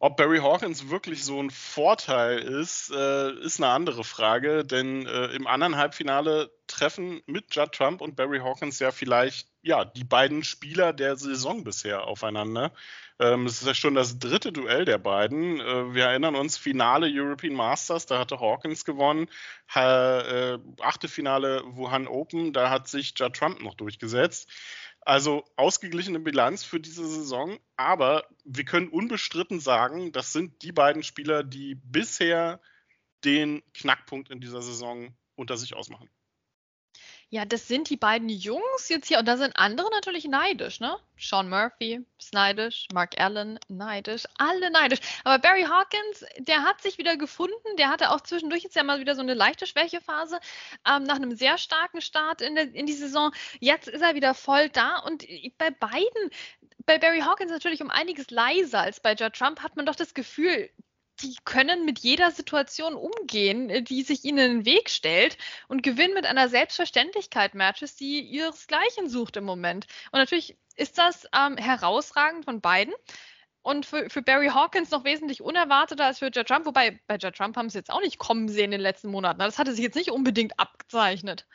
Ob 0.00 0.16
Barry 0.16 0.38
Hawkins 0.38 0.90
wirklich 0.90 1.24
so 1.24 1.42
ein 1.42 1.50
Vorteil 1.50 2.38
ist, 2.38 2.92
äh, 2.92 3.32
ist 3.40 3.60
eine 3.60 3.72
andere 3.72 4.04
Frage, 4.04 4.64
denn 4.64 5.06
äh, 5.06 5.26
im 5.34 5.48
anderen 5.48 5.76
Halbfinale 5.76 6.52
treffen 6.68 7.20
mit 7.26 7.52
Judd 7.52 7.72
Trump 7.72 8.00
und 8.00 8.14
Barry 8.14 8.38
Hawkins 8.38 8.78
ja 8.78 8.92
vielleicht 8.92 9.48
ja 9.62 9.84
die 9.84 10.04
beiden 10.04 10.44
Spieler 10.44 10.92
der 10.92 11.16
Saison 11.16 11.64
bisher 11.64 12.04
aufeinander. 12.04 12.72
Ähm, 13.18 13.46
es 13.46 13.60
ist 13.60 13.66
ja 13.66 13.74
schon 13.74 13.96
das 13.96 14.20
dritte 14.20 14.52
Duell 14.52 14.84
der 14.84 14.98
beiden. 14.98 15.60
Äh, 15.60 15.94
wir 15.94 16.04
erinnern 16.04 16.36
uns, 16.36 16.56
Finale 16.56 17.08
European 17.10 17.54
Masters, 17.54 18.06
da 18.06 18.20
hatte 18.20 18.38
Hawkins 18.38 18.84
gewonnen. 18.84 19.28
Ha, 19.74 20.20
äh, 20.20 20.58
achte 20.80 21.08
Finale 21.08 21.64
Wuhan 21.66 22.06
Open, 22.06 22.52
da 22.52 22.70
hat 22.70 22.86
sich 22.86 23.14
Judd 23.18 23.34
Trump 23.34 23.60
noch 23.60 23.74
durchgesetzt. 23.74 24.48
Also 25.00 25.44
ausgeglichene 25.56 26.20
Bilanz 26.20 26.64
für 26.64 26.80
diese 26.80 27.06
Saison, 27.06 27.58
aber 27.76 28.28
wir 28.44 28.64
können 28.64 28.88
unbestritten 28.88 29.60
sagen, 29.60 30.12
das 30.12 30.32
sind 30.32 30.62
die 30.62 30.72
beiden 30.72 31.02
Spieler, 31.02 31.42
die 31.42 31.76
bisher 31.76 32.60
den 33.24 33.62
Knackpunkt 33.74 34.30
in 34.30 34.40
dieser 34.40 34.62
Saison 34.62 35.16
unter 35.34 35.56
sich 35.56 35.74
ausmachen. 35.74 36.10
Ja, 37.30 37.44
das 37.44 37.68
sind 37.68 37.90
die 37.90 37.98
beiden 37.98 38.30
Jungs 38.30 38.88
jetzt 38.88 39.06
hier 39.06 39.18
und 39.18 39.28
da 39.28 39.36
sind 39.36 39.54
andere 39.56 39.90
natürlich 39.90 40.24
neidisch, 40.24 40.80
ne? 40.80 40.98
Sean 41.18 41.50
Murphy 41.50 42.00
ist 42.18 42.32
neidisch, 42.32 42.86
Mark 42.94 43.20
Allen 43.20 43.60
neidisch, 43.68 44.24
alle 44.38 44.70
neidisch. 44.70 45.00
Aber 45.24 45.38
Barry 45.38 45.64
Hawkins, 45.64 46.24
der 46.38 46.62
hat 46.62 46.80
sich 46.80 46.96
wieder 46.96 47.18
gefunden, 47.18 47.76
der 47.76 47.90
hatte 47.90 48.12
auch 48.12 48.22
zwischendurch 48.22 48.62
jetzt 48.62 48.76
ja 48.76 48.82
mal 48.82 49.00
wieder 49.00 49.14
so 49.14 49.20
eine 49.20 49.34
leichte 49.34 49.66
Schwächephase 49.66 50.40
ähm, 50.88 51.02
nach 51.02 51.16
einem 51.16 51.36
sehr 51.36 51.58
starken 51.58 52.00
Start 52.00 52.40
in, 52.40 52.54
der, 52.54 52.74
in 52.74 52.86
die 52.86 52.94
Saison. 52.94 53.30
Jetzt 53.60 53.88
ist 53.88 54.00
er 54.00 54.14
wieder 54.14 54.32
voll 54.32 54.70
da 54.70 54.98
und 55.00 55.26
bei 55.58 55.70
beiden, 55.70 56.30
bei 56.86 56.96
Barry 56.98 57.20
Hawkins 57.20 57.50
natürlich 57.50 57.82
um 57.82 57.90
einiges 57.90 58.30
leiser 58.30 58.80
als 58.80 59.00
bei 59.00 59.12
Judd 59.12 59.34
Trump, 59.34 59.62
hat 59.62 59.76
man 59.76 59.84
doch 59.84 59.96
das 59.96 60.14
Gefühl, 60.14 60.70
die 61.22 61.36
können 61.44 61.84
mit 61.84 61.98
jeder 62.00 62.30
Situation 62.30 62.94
umgehen, 62.94 63.70
äh, 63.70 63.82
die 63.82 64.02
sich 64.02 64.24
ihnen 64.24 64.38
in 64.38 64.56
den 64.58 64.64
Weg 64.64 64.90
stellt 64.90 65.36
und 65.68 65.82
gewinnen 65.82 66.14
mit 66.14 66.26
einer 66.26 66.48
Selbstverständlichkeit 66.48 67.54
Matches, 67.54 67.96
die 67.96 68.20
ihresgleichen 68.20 69.08
sucht 69.08 69.36
im 69.36 69.44
Moment. 69.44 69.86
Und 70.12 70.18
natürlich 70.18 70.56
ist 70.76 70.98
das 70.98 71.26
ähm, 71.34 71.56
herausragend 71.56 72.44
von 72.44 72.60
beiden. 72.60 72.94
Und 73.62 73.84
für, 73.84 74.08
für, 74.08 74.22
Barry 74.22 74.48
Hawkins 74.48 74.90
noch 74.90 75.04
wesentlich 75.04 75.42
unerwarteter 75.42 76.06
als 76.06 76.20
für 76.20 76.30
Judd 76.30 76.46
Trump, 76.46 76.64
wobei 76.64 77.00
bei 77.06 77.16
Judd 77.16 77.36
Trump 77.36 77.56
haben 77.56 77.68
sie 77.68 77.78
jetzt 77.78 77.90
auch 77.90 78.00
nicht 78.00 78.18
kommen 78.18 78.48
sehen 78.48 78.66
in 78.66 78.70
den 78.72 78.80
letzten 78.80 79.10
Monaten. 79.10 79.40
Das 79.40 79.58
hatte 79.58 79.72
sich 79.72 79.82
jetzt 79.82 79.96
nicht 79.96 80.10
unbedingt 80.10 80.58
abgezeichnet. 80.58 81.46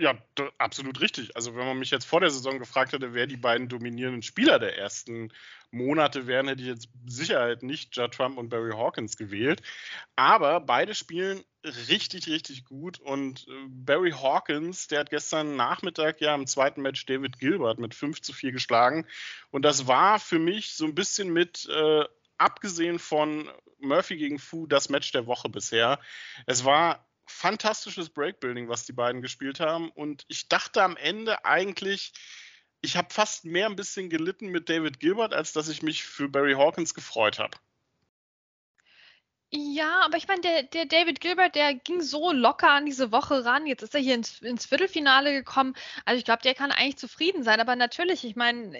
Ja, 0.00 0.16
absolut 0.56 1.02
richtig. 1.02 1.36
Also 1.36 1.54
wenn 1.54 1.66
man 1.66 1.78
mich 1.78 1.90
jetzt 1.90 2.06
vor 2.06 2.20
der 2.20 2.30
Saison 2.30 2.58
gefragt 2.58 2.94
hätte, 2.94 3.12
wer 3.12 3.26
die 3.26 3.36
beiden 3.36 3.68
dominierenden 3.68 4.22
Spieler 4.22 4.58
der 4.58 4.78
ersten 4.78 5.30
Monate 5.72 6.26
wären, 6.26 6.48
hätte 6.48 6.62
ich 6.62 6.68
jetzt 6.68 6.88
Sicherheit 7.06 7.62
nicht 7.62 7.94
Judd 7.94 8.14
Trump 8.14 8.38
und 8.38 8.48
Barry 8.48 8.72
Hawkins 8.72 9.18
gewählt. 9.18 9.60
Aber 10.16 10.60
beide 10.60 10.94
spielen 10.94 11.44
richtig, 11.88 12.28
richtig 12.28 12.64
gut. 12.64 12.98
Und 12.98 13.46
äh, 13.46 13.66
Barry 13.68 14.12
Hawkins, 14.12 14.88
der 14.88 15.00
hat 15.00 15.10
gestern 15.10 15.56
Nachmittag 15.56 16.22
ja 16.22 16.34
im 16.34 16.46
zweiten 16.46 16.80
Match 16.80 17.04
David 17.04 17.38
Gilbert 17.38 17.78
mit 17.78 17.94
5 17.94 18.22
zu 18.22 18.32
4 18.32 18.52
geschlagen. 18.52 19.06
Und 19.50 19.66
das 19.66 19.86
war 19.86 20.18
für 20.18 20.38
mich 20.38 20.72
so 20.72 20.86
ein 20.86 20.94
bisschen 20.94 21.30
mit, 21.30 21.68
äh, 21.68 22.04
abgesehen 22.38 22.98
von 22.98 23.50
Murphy 23.80 24.16
gegen 24.16 24.38
Fu, 24.38 24.66
das 24.66 24.88
Match 24.88 25.12
der 25.12 25.26
Woche 25.26 25.50
bisher. 25.50 26.00
Es 26.46 26.64
war 26.64 27.06
fantastisches 27.30 28.10
Breakbuilding, 28.10 28.68
was 28.68 28.84
die 28.84 28.92
beiden 28.92 29.22
gespielt 29.22 29.60
haben. 29.60 29.90
Und 29.90 30.24
ich 30.28 30.48
dachte 30.48 30.82
am 30.82 30.96
Ende 30.96 31.44
eigentlich, 31.44 32.12
ich 32.82 32.96
habe 32.96 33.12
fast 33.12 33.44
mehr 33.44 33.66
ein 33.66 33.76
bisschen 33.76 34.10
gelitten 34.10 34.48
mit 34.48 34.68
David 34.68 35.00
Gilbert, 35.00 35.34
als 35.34 35.52
dass 35.52 35.68
ich 35.68 35.82
mich 35.82 36.04
für 36.04 36.28
Barry 36.28 36.54
Hawkins 36.54 36.94
gefreut 36.94 37.38
habe. 37.38 37.56
Ja, 39.52 40.02
aber 40.04 40.16
ich 40.16 40.28
meine, 40.28 40.42
der, 40.42 40.62
der 40.62 40.86
David 40.86 41.20
Gilbert, 41.20 41.56
der 41.56 41.74
ging 41.74 42.00
so 42.02 42.30
locker 42.30 42.70
an 42.70 42.86
diese 42.86 43.10
Woche 43.10 43.44
ran. 43.44 43.66
Jetzt 43.66 43.82
ist 43.82 43.96
er 43.96 44.00
hier 44.00 44.14
ins, 44.14 44.38
ins 44.42 44.64
Viertelfinale 44.64 45.32
gekommen. 45.32 45.74
Also 46.04 46.18
ich 46.20 46.24
glaube, 46.24 46.42
der 46.42 46.54
kann 46.54 46.70
eigentlich 46.70 46.98
zufrieden 46.98 47.42
sein. 47.42 47.58
Aber 47.60 47.74
natürlich, 47.74 48.24
ich 48.24 48.36
meine, 48.36 48.72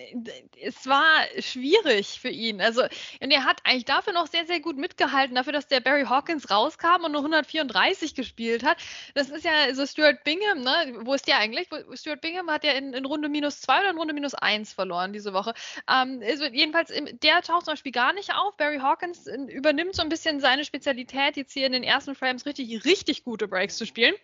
es 0.62 0.86
war 0.86 1.24
schwierig 1.40 2.20
für 2.20 2.28
ihn. 2.28 2.60
Also, 2.60 2.82
und 3.20 3.32
er 3.32 3.42
hat 3.44 3.58
eigentlich 3.64 3.84
dafür 3.86 4.12
noch 4.12 4.28
sehr, 4.28 4.46
sehr 4.46 4.60
gut 4.60 4.76
mitgehalten, 4.76 5.34
dafür, 5.34 5.52
dass 5.52 5.66
der 5.66 5.80
Barry 5.80 6.04
Hawkins 6.04 6.50
rauskam 6.50 7.02
und 7.04 7.10
nur 7.10 7.22
134 7.22 8.14
gespielt 8.14 8.62
hat. 8.62 8.78
Das 9.14 9.28
ist 9.28 9.44
ja 9.44 9.74
so 9.74 9.84
Stuart 9.86 10.22
Bingham, 10.22 10.60
ne? 10.60 10.98
Wo 11.00 11.14
ist 11.14 11.26
der 11.26 11.38
eigentlich? 11.38 11.68
Stuart 11.94 12.20
Bingham 12.20 12.48
hat 12.48 12.62
ja 12.62 12.72
in, 12.74 12.92
in 12.92 13.06
Runde 13.06 13.28
minus 13.28 13.60
zwei 13.60 13.80
oder 13.80 13.90
in 13.90 13.98
Runde 13.98 14.14
minus 14.14 14.34
eins 14.34 14.72
verloren 14.72 15.12
diese 15.12 15.32
Woche. 15.32 15.52
Ähm, 15.90 16.22
also 16.24 16.44
jedenfalls, 16.44 16.92
der 17.22 17.42
taucht 17.42 17.64
zum 17.64 17.72
Beispiel 17.72 17.90
gar 17.92 18.12
nicht 18.12 18.32
auf. 18.32 18.56
Barry 18.56 18.78
Hawkins 18.78 19.26
äh, 19.26 19.36
übernimmt 19.48 19.96
so 19.96 20.02
ein 20.02 20.08
bisschen 20.08 20.38
seine 20.38 20.59
seine 20.60 20.64
Spezialität, 20.64 21.36
jetzt 21.36 21.52
hier 21.52 21.66
in 21.66 21.72
den 21.72 21.82
ersten 21.82 22.14
Frames 22.14 22.44
richtig, 22.44 22.84
richtig 22.84 23.24
gute 23.24 23.48
Breaks 23.48 23.76
zu 23.76 23.86
spielen. 23.86 24.14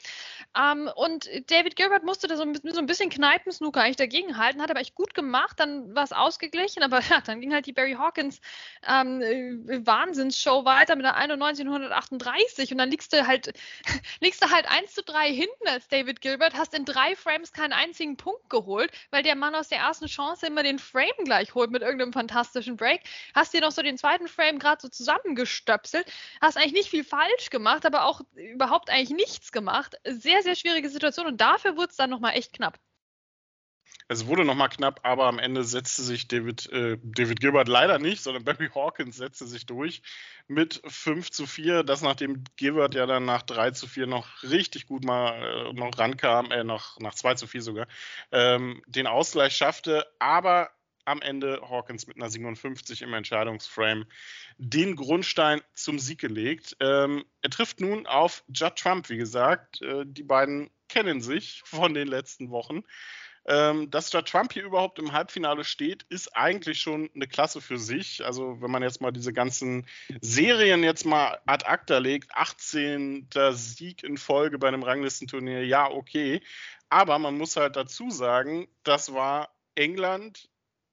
Ähm, 0.58 0.90
und 0.94 1.28
David 1.50 1.76
Gilbert 1.76 2.04
musste 2.04 2.28
da 2.28 2.36
so, 2.36 2.44
so 2.44 2.78
ein 2.78 2.86
bisschen 2.86 3.10
Kneipensnooker 3.10 3.82
eigentlich 3.82 3.96
dagegen 3.96 4.38
halten, 4.38 4.62
hat 4.62 4.70
aber 4.70 4.80
echt 4.80 4.94
gut 4.94 5.14
gemacht, 5.14 5.60
dann 5.60 5.94
war 5.94 6.04
es 6.04 6.12
ausgeglichen, 6.12 6.82
aber 6.82 7.00
ja, 7.10 7.20
dann 7.20 7.40
ging 7.40 7.52
halt 7.52 7.66
die 7.66 7.72
Barry 7.72 7.94
Hawkins 7.94 8.40
ähm, 8.86 9.20
äh, 9.20 9.86
Wahnsinnsshow 9.86 10.64
weiter 10.64 10.96
mit 10.96 11.04
einer 11.04 11.16
91 11.16 11.66
und 11.66 11.72
138 11.72 12.72
und 12.72 12.78
dann 12.78 12.90
liegst 12.90 13.12
du 13.12 13.26
halt, 13.26 13.52
liegst 14.20 14.42
du 14.42 14.50
halt 14.50 14.66
1 14.68 14.94
zu 14.94 15.02
3 15.02 15.32
hinten 15.32 15.68
als 15.68 15.88
David 15.88 16.20
Gilbert, 16.20 16.54
hast 16.54 16.74
in 16.74 16.84
drei 16.84 17.14
Frames 17.16 17.52
keinen 17.52 17.72
einzigen 17.72 18.16
Punkt 18.16 18.48
geholt, 18.50 18.90
weil 19.10 19.22
der 19.22 19.36
Mann 19.36 19.54
aus 19.54 19.68
der 19.68 19.78
ersten 19.78 20.06
Chance 20.06 20.46
immer 20.46 20.62
den 20.62 20.78
Frame 20.78 21.24
gleich 21.24 21.54
holt 21.54 21.70
mit 21.70 21.82
irgendeinem 21.82 22.12
fantastischen 22.12 22.76
Break. 22.76 23.02
Hast 23.34 23.52
dir 23.54 23.60
noch 23.60 23.72
so 23.72 23.82
den 23.82 23.98
zweiten 23.98 24.28
Frame 24.28 24.58
gerade 24.58 24.80
so 24.80 24.88
zusammengestöpselt 24.88 26.06
hast 26.40 26.56
eigentlich 26.56 26.72
nicht 26.72 26.90
viel 26.90 27.04
falsch 27.04 27.50
gemacht, 27.50 27.86
aber 27.86 28.04
auch 28.04 28.20
überhaupt 28.34 28.90
eigentlich 28.90 29.10
nichts 29.10 29.52
gemacht. 29.52 29.96
Sehr, 30.04 30.42
sehr 30.46 30.56
schwierige 30.56 30.88
Situation 30.88 31.26
und 31.26 31.40
dafür 31.40 31.76
wurde 31.76 31.90
es 31.90 31.96
dann 31.96 32.10
nochmal 32.10 32.34
echt 32.34 32.52
knapp. 32.52 32.78
Es 34.08 34.26
wurde 34.26 34.44
nochmal 34.44 34.68
knapp, 34.68 35.00
aber 35.02 35.26
am 35.26 35.40
Ende 35.40 35.64
setzte 35.64 36.02
sich 36.02 36.28
David, 36.28 36.70
äh, 36.70 36.96
David 37.02 37.40
Gilbert 37.40 37.66
leider 37.66 37.98
nicht, 37.98 38.22
sondern 38.22 38.44
Barry 38.44 38.68
Hawkins 38.72 39.16
setzte 39.16 39.46
sich 39.46 39.66
durch 39.66 40.00
mit 40.46 40.80
5 40.86 41.30
zu 41.32 41.44
4. 41.44 41.82
Das 41.82 42.02
nachdem 42.02 42.44
Gilbert 42.56 42.94
ja 42.94 43.06
dann 43.06 43.24
nach 43.24 43.42
3 43.42 43.72
zu 43.72 43.88
4 43.88 44.06
noch 44.06 44.44
richtig 44.44 44.86
gut 44.86 45.04
mal 45.04 45.70
äh, 45.70 45.72
noch 45.72 45.98
rankam, 45.98 46.52
äh, 46.52 46.62
noch 46.62 47.00
nach 47.00 47.14
2 47.14 47.34
zu 47.34 47.48
4 47.48 47.62
sogar, 47.62 47.88
ähm, 48.30 48.80
den 48.86 49.08
Ausgleich 49.08 49.56
schaffte. 49.56 50.06
Aber 50.20 50.70
am 51.06 51.22
Ende 51.22 51.60
Hawkins 51.68 52.06
mit 52.06 52.16
einer 52.16 52.28
57 52.28 53.02
im 53.02 53.14
Entscheidungsframe 53.14 54.06
den 54.58 54.96
Grundstein 54.96 55.62
zum 55.74 55.98
Sieg 55.98 56.20
gelegt. 56.20 56.76
Ähm, 56.80 57.24
er 57.42 57.50
trifft 57.50 57.80
nun 57.80 58.06
auf 58.06 58.44
Judd 58.48 58.76
Trump, 58.76 59.08
wie 59.08 59.16
gesagt. 59.16 59.80
Äh, 59.82 60.04
die 60.06 60.22
beiden 60.22 60.70
kennen 60.88 61.20
sich 61.20 61.62
von 61.64 61.94
den 61.94 62.08
letzten 62.08 62.50
Wochen. 62.50 62.82
Ähm, 63.48 63.90
dass 63.92 64.12
Judd 64.12 64.28
Trump 64.28 64.52
hier 64.52 64.64
überhaupt 64.64 64.98
im 64.98 65.12
Halbfinale 65.12 65.62
steht, 65.62 66.04
ist 66.08 66.36
eigentlich 66.36 66.80
schon 66.80 67.08
eine 67.14 67.28
Klasse 67.28 67.60
für 67.60 67.78
sich. 67.78 68.24
Also 68.24 68.60
wenn 68.60 68.72
man 68.72 68.82
jetzt 68.82 69.00
mal 69.00 69.12
diese 69.12 69.32
ganzen 69.32 69.86
Serien 70.20 70.82
jetzt 70.82 71.06
mal 71.06 71.38
ad 71.46 71.64
acta 71.64 71.98
legt, 71.98 72.34
18. 72.34 73.28
Sieg 73.52 74.02
in 74.02 74.16
Folge 74.18 74.58
bei 74.58 74.66
einem 74.66 74.82
Ranglistenturnier, 74.82 75.64
ja, 75.64 75.88
okay. 75.88 76.40
Aber 76.88 77.18
man 77.20 77.38
muss 77.38 77.56
halt 77.56 77.76
dazu 77.76 78.10
sagen, 78.10 78.66
das 78.82 79.12
war 79.12 79.54
England, 79.76 80.48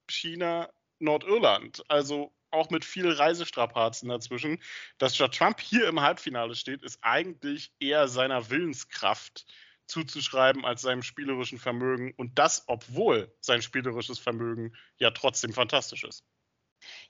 China, 0.08 0.70
Nordirland. 1.00 1.84
Also 1.90 2.34
auch 2.52 2.70
mit 2.70 2.86
viel 2.86 3.10
Reisestrapazen 3.10 4.10
dazwischen. 4.10 4.62
Dass 4.98 5.18
Judd 5.18 5.36
Trump 5.36 5.60
hier 5.60 5.88
im 5.88 6.02
Halbfinale 6.02 6.56
steht, 6.56 6.84
ist 6.84 7.00
eigentlich 7.02 7.74
eher 7.80 8.08
seiner 8.08 8.50
Willenskraft 8.50 9.46
zuzuschreiben 9.86 10.64
als 10.66 10.82
seinem 10.82 11.04
spielerischen 11.04 11.58
Vermögen. 11.58 12.14
Und 12.16 12.40
das, 12.40 12.64
obwohl 12.68 13.36
sein 13.40 13.62
spielerisches 13.62 14.20
Vermögen 14.20 14.76
ja 14.98 15.12
trotzdem 15.12 15.54
fantastisch 15.54 16.04
ist. 16.04 16.24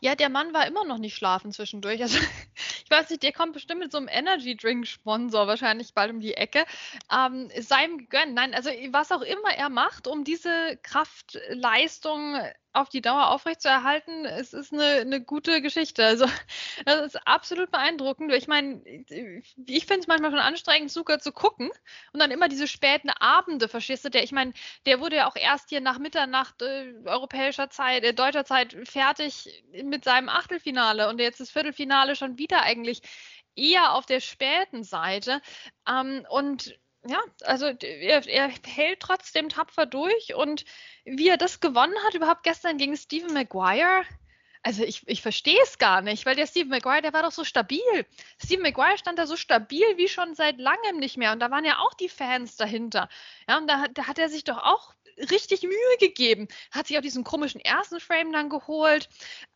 Ja, 0.04 0.16
der 0.16 0.28
Mann 0.28 0.54
war 0.54 0.68
immer 0.68 0.84
noch 0.84 0.98
nicht 0.98 1.16
schlafen 1.16 1.54
zwischendurch. 1.54 2.02
Also 2.02 2.18
ich 2.84 2.92
weiß 2.92 3.10
nicht, 3.10 3.24
der 3.24 3.32
kommt 3.32 3.54
bestimmt 3.54 3.80
mit 3.80 3.94
so 3.94 3.98
einem 3.98 4.10
Energy 4.10 4.58
Drink 4.58 4.86
Sponsor 4.86 5.48
wahrscheinlich 5.48 5.94
bald 5.94 6.12
um 6.12 6.20
die 6.20 6.34
Ecke. 6.34 6.66
Ähm, 7.10 7.50
ihm 7.56 7.98
gegönnt. 8.00 8.34
Nein, 8.34 8.54
also 8.54 8.70
was 8.90 9.14
auch 9.14 9.22
immer 9.22 9.54
er 9.56 9.70
macht, 9.70 10.08
um 10.08 10.26
diese 10.26 10.78
Kraftleistung 10.84 12.38
auf 12.74 12.90
die 12.90 13.02
Dauer 13.02 13.30
aufrechtzuerhalten, 13.30 14.26
es 14.26 14.52
ist 14.52 14.74
eine, 14.74 14.84
eine 14.84 15.22
gute 15.22 15.62
Geschichte. 15.62 16.04
Also 16.04 16.26
das 16.86 17.06
ist 17.06 17.28
absolut 17.28 17.72
beeindruckend. 17.72 18.34
Ich 18.34 18.48
meine, 18.48 18.82
ich 18.86 19.86
finde 19.86 20.02
es 20.02 20.08
manchmal 20.08 20.32
schon 20.32 20.40
anstrengend, 20.40 20.92
Zucker 20.92 21.20
zu 21.20 21.32
gucken 21.32 21.70
und 22.12 22.20
dann 22.20 22.32
immer 22.32 22.50
diese 22.50 22.68
späten 22.68 23.10
Abende, 23.12 23.68
verstehst 23.68 24.06
du? 24.06 24.10
Der, 24.10 24.24
ich 24.24 24.32
meine, 24.32 24.54
der 24.86 25.00
wurde 25.00 25.18
ja 25.18 25.28
auch 25.28 25.36
erst 25.36 25.70
hier 25.70 25.82
nach 25.82 26.00
Mitternacht 26.00 26.62
äh, 26.64 26.94
europäischer 27.06 27.70
Zeit, 27.70 28.04
äh, 28.04 28.14
deutscher 28.14 28.44
Zeit 28.44 28.76
fertig 28.86 29.64
mit 29.94 30.04
seinem 30.04 30.30
Achtelfinale 30.30 31.08
und 31.08 31.20
jetzt 31.20 31.40
das 31.40 31.52
Viertelfinale 31.52 32.16
schon 32.16 32.38
wieder 32.38 32.64
eigentlich 32.64 33.02
eher 33.56 33.94
auf 33.94 34.06
der 34.06 34.20
späten 34.20 34.84
Seite. 34.84 35.42
Ähm, 35.88 36.26
und 36.30 36.78
ja, 37.06 37.20
also 37.44 37.68
er, 37.68 38.28
er, 38.28 38.50
hält 38.66 39.02
trotzdem 39.02 39.50
tapfer 39.50 39.86
durch 39.86 40.34
und 40.36 40.66
wie 41.06 41.28
er 41.28 41.38
das 41.38 41.60
gewonnen 41.60 41.96
hat, 42.06 42.16
überhaupt 42.16 42.44
gestern 42.44 42.78
gegen 42.78 42.96
Stephen 42.96 43.34
Maguire, 43.34 44.04
also 44.64 44.84
ich, 44.84 45.06
ich 45.08 45.22
verstehe 45.22 45.60
es 45.64 45.78
gar 45.78 46.02
nicht, 46.02 46.26
weil 46.26 46.38
der 46.38 46.48
Stephen 46.48 46.70
Maguire, 46.70 47.02
der 47.02 47.12
war 47.12 47.24
doch 47.24 47.34
so 47.34 47.44
stabil. 47.44 47.82
Stephen 48.42 48.64
Maguire 48.64 48.98
stand 48.98 49.20
da 49.20 49.28
so 49.28 49.36
stabil 49.36 49.84
wie 49.98 50.08
schon 50.08 50.36
seit 50.36 50.58
langem 50.58 51.00
nicht 51.00 51.18
mehr 51.18 51.34
und 51.34 51.42
da 51.42 51.52
waren 51.52 51.66
ja 51.66 51.80
auch 51.80 51.94
die 51.94 52.08
Fans 52.08 52.56
dahinter. 52.56 53.10
Ja, 53.48 53.58
und 53.58 53.68
da, 53.68 53.86
da 53.94 54.08
hat 54.08 54.18
er 54.18 54.30
sich 54.30 54.46
doch 54.46 54.58
auch 54.58 54.94
richtig 55.18 55.64
Mühe 55.64 55.98
gegeben. 56.00 56.48
Hat 56.72 56.88
sich 56.88 56.98
auch 56.98 57.02
diesen 57.02 57.24
komischen 57.24 57.62
ersten 57.62 58.00
Frame 58.00 58.32
dann 58.32 58.50
geholt, 58.50 59.10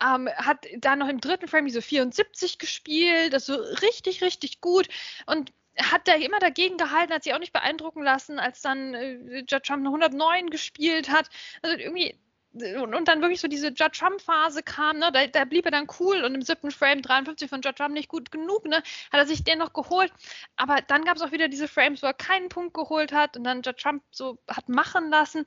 ähm, 0.03 0.29
hat 0.35 0.65
dann 0.77 0.99
noch 0.99 1.09
im 1.09 1.21
dritten 1.21 1.47
Frame 1.47 1.65
diese 1.65 1.81
74 1.81 2.57
gespielt, 2.59 3.33
also 3.33 3.55
richtig, 3.55 4.21
richtig 4.23 4.61
gut. 4.61 4.87
Und 5.25 5.53
hat 5.79 6.07
da 6.07 6.13
immer 6.15 6.39
dagegen 6.39 6.77
gehalten, 6.77 7.13
hat 7.13 7.23
sich 7.23 7.33
auch 7.33 7.39
nicht 7.39 7.53
beeindrucken 7.53 8.01
lassen, 8.03 8.39
als 8.39 8.61
dann 8.61 8.93
äh, 8.93 9.43
Judd 9.47 9.63
Trump 9.63 9.85
eine 9.85 9.89
109 9.89 10.49
gespielt 10.49 11.09
hat. 11.09 11.29
Also 11.61 11.77
irgendwie 11.77 12.17
und, 12.61 12.95
und, 12.95 13.07
dann 13.07 13.21
wirklich 13.21 13.41
so 13.41 13.47
diese 13.47 13.67
Judd 13.67 13.93
Trump-Phase 13.93 14.63
kam, 14.63 14.99
ne, 14.99 15.11
da, 15.11 15.27
da, 15.27 15.45
blieb 15.45 15.65
er 15.65 15.71
dann 15.71 15.87
cool 15.99 16.23
und 16.23 16.35
im 16.35 16.41
siebten 16.41 16.71
Frame 16.71 17.01
53 17.01 17.49
von 17.49 17.61
Judd 17.61 17.77
Trump 17.77 17.93
nicht 17.93 18.09
gut 18.09 18.31
genug, 18.31 18.65
ne, 18.65 18.77
hat 18.77 19.19
er 19.19 19.25
sich 19.25 19.43
den 19.43 19.59
noch 19.59 19.73
geholt. 19.73 20.11
Aber 20.55 20.81
dann 20.81 21.05
gab 21.05 21.17
es 21.17 21.21
auch 21.21 21.31
wieder 21.31 21.47
diese 21.47 21.67
Frames, 21.67 22.01
wo 22.01 22.07
er 22.07 22.13
keinen 22.13 22.49
Punkt 22.49 22.73
geholt 22.73 23.11
hat 23.11 23.37
und 23.37 23.43
dann 23.43 23.61
Judd 23.61 23.77
Trump 23.77 24.03
so 24.11 24.39
hat 24.49 24.69
machen 24.69 25.09
lassen. 25.09 25.45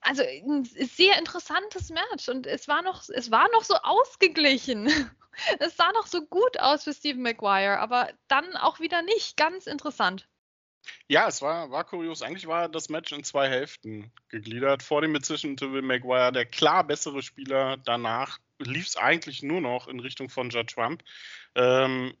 Also 0.00 0.22
ein 0.22 0.64
sehr 0.64 1.18
interessantes 1.18 1.90
Match 1.90 2.28
und 2.28 2.46
es 2.46 2.68
war 2.68 2.82
noch, 2.82 3.02
es 3.08 3.30
war 3.30 3.48
noch 3.52 3.64
so 3.64 3.74
ausgeglichen. 3.74 4.88
Es 5.58 5.76
sah 5.76 5.92
noch 5.92 6.06
so 6.06 6.24
gut 6.24 6.58
aus 6.60 6.84
für 6.84 6.94
Stephen 6.94 7.20
Maguire, 7.20 7.78
aber 7.78 8.08
dann 8.26 8.56
auch 8.56 8.80
wieder 8.80 9.02
nicht. 9.02 9.36
Ganz 9.36 9.66
interessant. 9.66 10.26
Ja, 11.08 11.28
es 11.28 11.42
war, 11.42 11.70
war 11.70 11.84
kurios. 11.84 12.22
Eigentlich 12.22 12.46
war 12.46 12.68
das 12.68 12.88
Match 12.88 13.12
in 13.12 13.24
zwei 13.24 13.48
Hälften 13.48 14.12
gegliedert. 14.28 14.82
Vor 14.82 15.00
dem 15.00 15.20
zwischen 15.22 15.58
Will 15.60 15.82
Maguire 15.82 16.32
der 16.32 16.46
klar 16.46 16.84
bessere 16.84 17.22
Spieler. 17.22 17.76
Danach 17.76 18.38
lief 18.58 18.86
es 18.86 18.96
eigentlich 18.96 19.42
nur 19.42 19.60
noch 19.60 19.88
in 19.88 20.00
Richtung 20.00 20.28
von 20.28 20.50
Judd 20.50 20.70
Trump. 20.70 21.02
Ähm, 21.54 22.14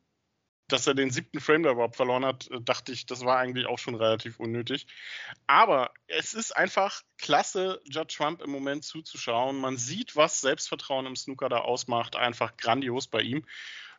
dass 0.68 0.86
er 0.86 0.94
den 0.94 1.10
siebten 1.10 1.40
Frame 1.40 1.62
da 1.62 1.70
überhaupt 1.70 1.96
verloren 1.96 2.24
hat, 2.24 2.50
äh, 2.50 2.60
dachte 2.60 2.92
ich, 2.92 3.06
das 3.06 3.24
war 3.24 3.38
eigentlich 3.38 3.66
auch 3.66 3.78
schon 3.78 3.94
relativ 3.94 4.40
unnötig. 4.40 4.86
Aber 5.46 5.92
es 6.08 6.34
ist 6.34 6.56
einfach 6.56 7.02
klasse, 7.18 7.80
Judge 7.84 8.16
Trump 8.16 8.42
im 8.42 8.50
Moment 8.50 8.84
zuzuschauen. 8.84 9.60
Man 9.60 9.76
sieht, 9.76 10.16
was 10.16 10.40
Selbstvertrauen 10.40 11.06
im 11.06 11.16
Snooker 11.16 11.48
da 11.48 11.58
ausmacht. 11.58 12.16
Einfach 12.16 12.56
grandios 12.56 13.06
bei 13.06 13.20
ihm. 13.20 13.44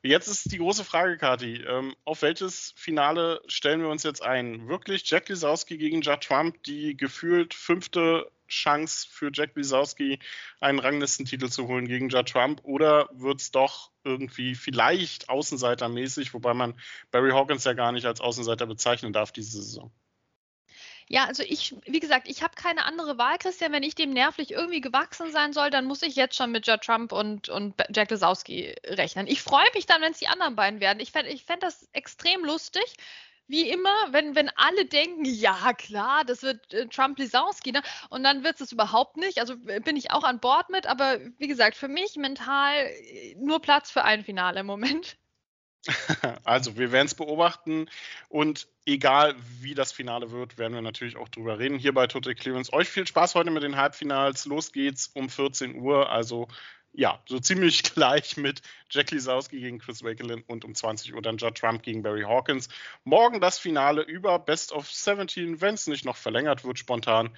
Jetzt 0.03 0.27
ist 0.27 0.51
die 0.51 0.57
große 0.57 0.83
Frage, 0.83 1.17
Kati. 1.17 1.63
Ähm, 1.67 1.95
auf 2.05 2.21
welches 2.21 2.73
Finale 2.75 3.41
stellen 3.47 3.81
wir 3.81 3.89
uns 3.89 4.03
jetzt 4.03 4.21
ein? 4.21 4.67
Wirklich 4.67 5.09
Jack 5.09 5.29
Lisowski 5.29 5.77
gegen 5.77 6.01
Judge 6.01 6.27
Trump, 6.27 6.63
die 6.63 6.95
gefühlt 6.95 7.53
fünfte 7.53 8.31
Chance 8.47 9.07
für 9.09 9.29
Jack 9.33 9.55
Lisowski, 9.55 10.19
einen 10.59 10.79
Ranglistentitel 10.79 11.49
zu 11.49 11.67
holen 11.67 11.87
gegen 11.87 12.09
Judd 12.09 12.29
Trump? 12.29 12.61
Oder 12.63 13.09
wird 13.11 13.41
es 13.41 13.51
doch 13.51 13.91
irgendwie 14.03 14.55
vielleicht 14.55 15.29
außenseitermäßig, 15.29 16.33
wobei 16.33 16.53
man 16.53 16.79
Barry 17.11 17.31
Hawkins 17.31 17.63
ja 17.65 17.73
gar 17.73 17.91
nicht 17.91 18.05
als 18.05 18.21
Außenseiter 18.21 18.65
bezeichnen 18.65 19.13
darf 19.13 19.31
diese 19.31 19.61
Saison? 19.61 19.91
Ja, 21.09 21.25
also 21.25 21.43
ich, 21.43 21.73
wie 21.85 21.99
gesagt, 22.01 22.27
ich 22.27 22.43
habe 22.43 22.55
keine 22.55 22.85
andere 22.85 23.17
Wahl, 23.17 23.37
Christian. 23.37 23.71
Wenn 23.71 23.83
ich 23.83 23.95
dem 23.95 24.09
nervlich 24.09 24.51
irgendwie 24.51 24.81
gewachsen 24.81 25.31
sein 25.31 25.53
soll, 25.53 25.69
dann 25.69 25.85
muss 25.85 26.01
ich 26.01 26.15
jetzt 26.15 26.35
schon 26.35 26.51
mit 26.51 26.67
Judd 26.67 26.81
Trump 26.81 27.13
und, 27.13 27.47
und 27.47 27.75
Jack 27.93 28.11
Lisowski 28.11 28.75
rechnen. 28.85 29.27
Ich 29.27 29.41
freue 29.41 29.67
mich 29.73 29.85
dann, 29.85 30.01
wenn 30.01 30.11
es 30.11 30.19
die 30.19 30.27
anderen 30.27 30.55
beiden 30.55 30.81
werden. 30.81 30.99
Ich 30.99 31.11
fände 31.11 31.31
ich 31.31 31.45
fänd 31.45 31.63
das 31.63 31.87
extrem 31.93 32.43
lustig 32.43 32.83
wie 33.47 33.69
immer, 33.69 33.95
wenn, 34.11 34.35
wenn 34.35 34.49
alle 34.55 34.85
denken, 34.85 35.25
ja 35.25 35.73
klar, 35.73 36.25
das 36.25 36.43
wird 36.43 36.73
äh, 36.73 36.87
Trump 36.87 37.17
Lisowski, 37.17 37.71
ne? 37.71 37.81
und 38.09 38.23
dann 38.23 38.43
wird 38.43 38.59
es 38.59 38.71
überhaupt 38.71 39.17
nicht. 39.17 39.39
Also 39.39 39.55
bin 39.57 39.95
ich 39.95 40.11
auch 40.11 40.23
an 40.23 40.39
Bord 40.39 40.69
mit, 40.69 40.85
aber 40.85 41.19
wie 41.37 41.47
gesagt, 41.47 41.77
für 41.77 41.87
mich 41.87 42.17
mental 42.17 42.73
äh, 42.75 43.35
nur 43.35 43.61
Platz 43.61 43.89
für 43.89 44.03
ein 44.03 44.23
Finale 44.23 44.59
im 44.59 44.65
Moment. 44.65 45.17
Also, 46.43 46.77
wir 46.77 46.91
werden 46.91 47.07
es 47.07 47.15
beobachten 47.15 47.89
und 48.29 48.67
egal 48.85 49.35
wie 49.59 49.73
das 49.73 49.91
Finale 49.91 50.31
wird, 50.31 50.57
werden 50.57 50.73
wir 50.73 50.81
natürlich 50.81 51.17
auch 51.17 51.29
drüber 51.29 51.59
reden. 51.59 51.77
Hier 51.77 51.93
bei 51.93 52.07
Total 52.07 52.35
Clearance. 52.35 52.71
Euch 52.73 52.89
viel 52.89 53.05
Spaß 53.05 53.35
heute 53.35 53.51
mit 53.51 53.63
den 53.63 53.75
Halbfinals. 53.75 54.45
Los 54.45 54.71
geht's 54.71 55.07
um 55.07 55.29
14 55.29 55.75
Uhr. 55.75 56.09
Also 56.09 56.47
ja, 56.93 57.21
so 57.27 57.39
ziemlich 57.39 57.83
gleich 57.93 58.37
mit 58.37 58.61
Jack 58.89 59.11
Lisowski 59.11 59.59
gegen 59.59 59.79
Chris 59.79 60.03
Wakelin 60.03 60.43
und 60.47 60.65
um 60.65 60.73
20 60.73 61.13
Uhr 61.13 61.21
dann 61.21 61.37
Judd 61.37 61.55
Trump 61.57 61.83
gegen 61.83 62.01
Barry 62.01 62.23
Hawkins. 62.23 62.69
Morgen 63.03 63.39
das 63.39 63.59
Finale 63.59 64.01
über 64.01 64.39
Best 64.39 64.71
of 64.71 64.91
17, 64.91 65.61
wenn 65.61 65.75
es 65.75 65.87
nicht 65.87 66.05
noch 66.05 66.17
verlängert 66.17 66.65
wird 66.65 66.79
spontan. 66.79 67.37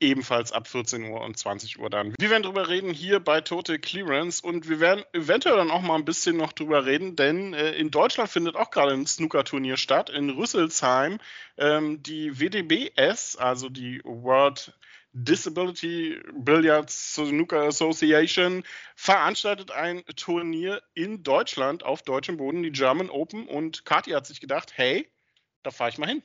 Ebenfalls 0.00 0.52
ab 0.52 0.66
14 0.66 1.04
Uhr 1.04 1.20
und 1.20 1.38
20 1.38 1.78
Uhr 1.78 1.88
dann. 1.88 2.14
Wir 2.18 2.30
werden 2.30 2.42
drüber 2.42 2.68
reden 2.68 2.92
hier 2.92 3.20
bei 3.20 3.40
Total 3.40 3.78
Clearance 3.78 4.44
und 4.44 4.68
wir 4.68 4.80
werden 4.80 5.04
eventuell 5.12 5.56
dann 5.56 5.70
auch 5.70 5.82
mal 5.82 5.94
ein 5.94 6.04
bisschen 6.04 6.36
noch 6.36 6.52
drüber 6.52 6.84
reden, 6.84 7.16
denn 7.16 7.54
äh, 7.54 7.72
in 7.72 7.90
Deutschland 7.90 8.28
findet 8.28 8.56
auch 8.56 8.70
gerade 8.70 8.92
ein 8.92 9.06
Snooker-Turnier 9.06 9.76
statt 9.76 10.10
in 10.10 10.30
Rüsselsheim. 10.30 11.18
Ähm, 11.56 12.02
die 12.02 12.38
WDBS, 12.40 13.36
also 13.36 13.68
die 13.68 14.00
World 14.04 14.74
Disability 15.16 16.20
Billiards 16.32 17.14
Snooker 17.14 17.62
Association 17.62 18.64
veranstaltet 18.96 19.70
ein 19.70 20.04
Turnier 20.16 20.82
in 20.94 21.22
Deutschland 21.22 21.84
auf 21.84 22.02
deutschem 22.02 22.36
Boden, 22.36 22.64
die 22.64 22.72
German 22.72 23.10
Open. 23.10 23.46
Und 23.46 23.84
Kathi 23.84 24.10
hat 24.10 24.26
sich 24.26 24.40
gedacht, 24.40 24.72
hey, 24.76 25.08
da 25.62 25.70
fahre 25.70 25.90
ich 25.90 25.98
mal 25.98 26.08
hin. 26.08 26.24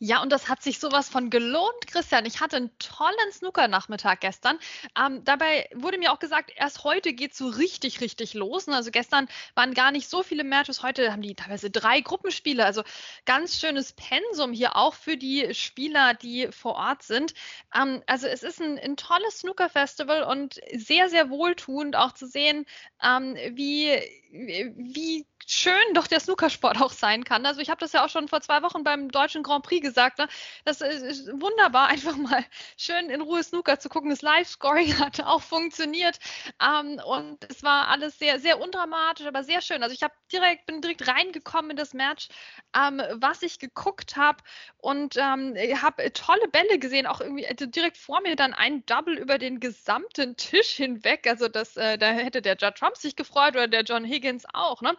Ja, 0.00 0.22
und 0.22 0.30
das 0.30 0.48
hat 0.48 0.62
sich 0.62 0.78
sowas 0.78 1.08
von 1.08 1.28
gelohnt, 1.28 1.88
Christian. 1.88 2.24
Ich 2.24 2.40
hatte 2.40 2.56
einen 2.56 2.70
tollen 2.78 3.32
Snooker-Nachmittag 3.32 4.20
gestern. 4.20 4.56
Ähm, 4.96 5.24
dabei 5.24 5.68
wurde 5.74 5.98
mir 5.98 6.12
auch 6.12 6.20
gesagt, 6.20 6.52
erst 6.54 6.84
heute 6.84 7.12
geht 7.12 7.32
es 7.32 7.38
so 7.38 7.48
richtig, 7.48 8.00
richtig 8.00 8.34
los. 8.34 8.68
Also 8.68 8.92
gestern 8.92 9.26
waren 9.56 9.74
gar 9.74 9.90
nicht 9.90 10.08
so 10.08 10.22
viele 10.22 10.44
Matches. 10.44 10.84
Heute 10.84 11.10
haben 11.10 11.22
die 11.22 11.34
teilweise 11.34 11.68
drei 11.70 12.00
Gruppenspiele. 12.00 12.64
Also 12.64 12.84
ganz 13.24 13.58
schönes 13.58 13.92
Pensum 13.92 14.52
hier 14.52 14.76
auch 14.76 14.94
für 14.94 15.16
die 15.16 15.52
Spieler, 15.52 16.14
die 16.14 16.46
vor 16.52 16.76
Ort 16.76 17.02
sind. 17.02 17.34
Ähm, 17.74 18.00
also 18.06 18.28
es 18.28 18.44
ist 18.44 18.60
ein, 18.60 18.78
ein 18.78 18.96
tolles 18.96 19.40
Snooker-Festival 19.40 20.22
und 20.22 20.60
sehr, 20.76 21.08
sehr 21.08 21.28
wohltuend 21.28 21.96
auch 21.96 22.12
zu 22.12 22.28
sehen, 22.28 22.66
ähm, 23.02 23.34
wie, 23.50 24.00
wie 24.30 25.26
schön 25.44 25.94
doch 25.94 26.06
der 26.06 26.20
Snookersport 26.20 26.80
auch 26.80 26.92
sein 26.92 27.24
kann. 27.24 27.46
Also 27.46 27.60
ich 27.60 27.70
habe 27.70 27.80
das 27.80 27.92
ja 27.92 28.04
auch 28.04 28.10
schon 28.10 28.28
vor 28.28 28.42
zwei 28.42 28.62
Wochen 28.62 28.84
beim 28.84 29.10
deutschen 29.10 29.42
Grand 29.42 29.64
Prix 29.64 29.87
gesagt. 29.88 30.18
Ne? 30.18 30.28
Das 30.64 30.80
ist 30.80 31.28
wunderbar, 31.40 31.88
einfach 31.94 32.16
mal 32.16 32.44
schön 32.76 33.10
in 33.10 33.20
Ruhe 33.20 33.42
Snooker 33.42 33.78
zu 33.78 33.88
gucken. 33.88 34.10
Das 34.10 34.22
Live-Scoring 34.22 34.98
hat 34.98 35.20
auch 35.20 35.42
funktioniert 35.42 36.18
ähm, 36.62 37.00
und 37.04 37.44
es 37.48 37.62
war 37.62 37.88
alles 37.88 38.18
sehr, 38.18 38.38
sehr 38.38 38.60
undramatisch, 38.60 39.26
aber 39.26 39.42
sehr 39.42 39.62
schön. 39.62 39.82
Also 39.82 39.94
ich 39.94 40.02
habe 40.02 40.14
direkt 40.32 40.66
bin 40.66 40.80
direkt 40.80 41.08
reingekommen 41.08 41.72
in 41.72 41.76
das 41.76 41.94
Match, 41.94 42.28
ähm, 42.76 43.02
was 43.14 43.42
ich 43.42 43.58
geguckt 43.58 44.16
habe 44.16 44.42
und 44.78 45.16
ähm, 45.16 45.54
habe 45.82 46.12
tolle 46.12 46.48
Bälle 46.48 46.78
gesehen, 46.78 47.06
auch 47.06 47.20
irgendwie 47.20 47.46
also 47.46 47.66
direkt 47.66 47.96
vor 47.96 48.20
mir 48.20 48.36
dann 48.36 48.54
ein 48.54 48.84
Double 48.86 49.16
über 49.16 49.38
den 49.38 49.60
gesamten 49.60 50.36
Tisch 50.36 50.72
hinweg. 50.72 51.26
Also 51.26 51.48
das, 51.48 51.76
äh, 51.76 51.96
da 51.98 52.08
hätte 52.08 52.42
der 52.42 52.56
Judd 52.56 52.76
Trump 52.76 52.96
sich 52.96 53.16
gefreut 53.16 53.54
oder 53.54 53.68
der 53.68 53.82
John 53.82 54.04
Higgins 54.04 54.44
auch. 54.52 54.82
Ne? 54.82 54.96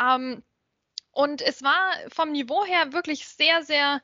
Ähm, 0.00 0.42
und 1.14 1.42
es 1.42 1.62
war 1.62 1.92
vom 2.12 2.32
Niveau 2.32 2.64
her 2.64 2.92
wirklich 2.92 3.26
sehr, 3.26 3.62
sehr 3.62 4.02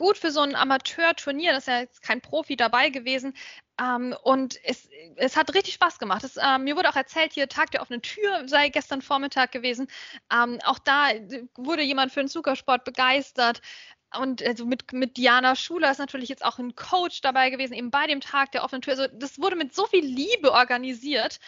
gut 0.00 0.16
für 0.16 0.30
so 0.30 0.40
ein 0.40 0.56
Amateurturnier. 0.56 1.52
Das 1.52 1.64
ist 1.64 1.68
ja 1.68 1.80
jetzt 1.80 2.02
kein 2.02 2.22
Profi 2.22 2.56
dabei 2.56 2.88
gewesen. 2.88 3.34
Ähm, 3.78 4.16
und 4.22 4.58
es, 4.64 4.88
es 5.16 5.36
hat 5.36 5.52
richtig 5.54 5.74
Spaß 5.74 5.98
gemacht. 5.98 6.24
Es, 6.24 6.38
ähm, 6.42 6.64
mir 6.64 6.74
wurde 6.74 6.88
auch 6.88 6.96
erzählt, 6.96 7.34
hier 7.34 7.50
Tag 7.50 7.70
der 7.70 7.82
offenen 7.82 8.00
Tür 8.00 8.48
sei 8.48 8.70
gestern 8.70 9.02
Vormittag 9.02 9.52
gewesen. 9.52 9.88
Ähm, 10.32 10.58
auch 10.64 10.78
da 10.78 11.08
wurde 11.54 11.82
jemand 11.82 12.12
für 12.12 12.20
den 12.20 12.30
Zuckersport 12.30 12.84
begeistert. 12.84 13.60
Und 14.18 14.42
also 14.42 14.64
mit, 14.64 14.90
mit 14.94 15.18
Diana 15.18 15.54
Schuler 15.54 15.90
ist 15.90 15.98
natürlich 15.98 16.30
jetzt 16.30 16.46
auch 16.46 16.58
ein 16.58 16.74
Coach 16.74 17.20
dabei 17.20 17.50
gewesen, 17.50 17.74
eben 17.74 17.90
bei 17.90 18.06
dem 18.06 18.22
Tag 18.22 18.52
der 18.52 18.64
offenen 18.64 18.80
Tür. 18.80 18.94
Also 18.94 19.06
das 19.12 19.38
wurde 19.38 19.54
mit 19.54 19.74
so 19.74 19.86
viel 19.86 20.04
Liebe 20.04 20.50
organisiert 20.50 21.40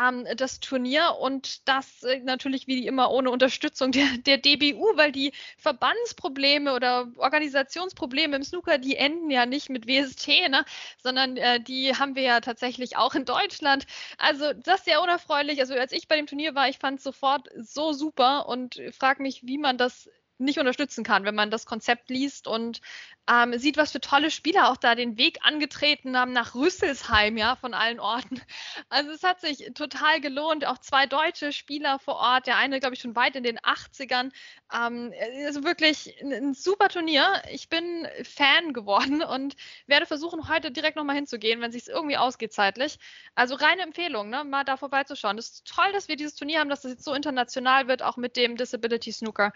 ähm, 0.00 0.26
das 0.36 0.60
Turnier 0.60 1.16
und 1.20 1.66
das 1.68 2.02
äh, 2.02 2.20
natürlich 2.20 2.66
wie 2.66 2.86
immer 2.86 3.10
ohne 3.10 3.30
Unterstützung 3.30 3.92
der, 3.92 4.06
der 4.18 4.38
DBU, 4.38 4.96
weil 4.96 5.12
die 5.12 5.32
Verbandsprobleme 5.58 6.74
oder 6.74 7.08
Organisationsprobleme 7.16 8.36
im 8.36 8.42
Snooker, 8.42 8.78
die 8.78 8.96
enden 8.96 9.30
ja 9.30 9.46
nicht 9.46 9.70
mit 9.70 9.86
WST, 9.86 10.28
ne, 10.48 10.64
sondern 10.98 11.36
äh, 11.36 11.60
die 11.60 11.94
haben 11.94 12.14
wir 12.14 12.22
ja 12.22 12.40
tatsächlich 12.40 12.96
auch 12.96 13.14
in 13.14 13.24
Deutschland. 13.24 13.86
Also 14.18 14.52
das 14.52 14.80
ist 14.80 14.84
sehr 14.86 15.02
unerfreulich. 15.02 15.60
Also 15.60 15.74
als 15.74 15.92
ich 15.92 16.08
bei 16.08 16.16
dem 16.16 16.26
Turnier 16.26 16.54
war, 16.54 16.68
ich 16.68 16.78
fand 16.78 16.98
es 16.98 17.04
sofort 17.04 17.48
so 17.56 17.92
super 17.92 18.48
und 18.48 18.80
frage 18.92 19.22
mich, 19.22 19.46
wie 19.46 19.58
man 19.58 19.78
das 19.78 20.08
nicht 20.38 20.58
unterstützen 20.58 21.04
kann, 21.04 21.24
wenn 21.24 21.34
man 21.34 21.50
das 21.50 21.66
Konzept 21.66 22.10
liest 22.10 22.46
und 22.46 22.80
ähm, 23.28 23.58
sieht, 23.58 23.76
was 23.76 23.90
für 23.90 24.00
tolle 24.00 24.30
Spieler 24.30 24.70
auch 24.70 24.76
da 24.76 24.94
den 24.94 25.18
Weg 25.18 25.38
angetreten 25.42 26.16
haben 26.16 26.32
nach 26.32 26.54
Rüsselsheim, 26.54 27.36
ja, 27.36 27.56
von 27.56 27.74
allen 27.74 28.00
Orten. 28.00 28.40
Also 28.88 29.10
es 29.10 29.22
hat 29.22 29.40
sich 29.40 29.72
total 29.74 30.20
gelohnt. 30.20 30.64
Auch 30.64 30.78
zwei 30.78 31.06
deutsche 31.06 31.52
Spieler 31.52 31.98
vor 31.98 32.16
Ort, 32.16 32.46
der 32.46 32.56
eine, 32.56 32.78
glaube 32.78 32.94
ich, 32.94 33.00
schon 33.00 33.16
weit 33.16 33.34
in 33.36 33.42
den 33.42 33.58
80ern. 33.58 34.30
Ähm, 34.72 35.12
also 35.44 35.64
wirklich 35.64 36.14
ein, 36.22 36.32
ein, 36.32 36.54
super 36.54 36.88
Turnier. 36.88 37.42
Ich 37.50 37.68
bin 37.68 38.06
Fan 38.22 38.72
geworden 38.72 39.22
und 39.22 39.56
werde 39.86 40.06
versuchen, 40.06 40.48
heute 40.48 40.70
direkt 40.70 40.96
nochmal 40.96 41.16
hinzugehen, 41.16 41.60
wenn 41.60 41.70
es 41.70 41.84
sich 41.84 41.88
irgendwie 41.92 42.16
ausgeht 42.16 42.52
zeitlich. 42.52 42.98
Also 43.34 43.56
reine 43.56 43.82
Empfehlung, 43.82 44.30
ne, 44.30 44.44
mal 44.44 44.64
da 44.64 44.76
vorbeizuschauen. 44.76 45.38
Es 45.38 45.50
ist 45.50 45.66
toll, 45.66 45.90
dass 45.92 46.08
wir 46.08 46.16
dieses 46.16 46.36
Turnier 46.36 46.60
haben, 46.60 46.70
dass 46.70 46.84
es 46.84 46.92
jetzt 46.92 47.04
so 47.04 47.12
international 47.12 47.88
wird, 47.88 48.02
auch 48.02 48.16
mit 48.16 48.36
dem 48.36 48.56
Disability 48.56 49.12
Snooker. 49.12 49.52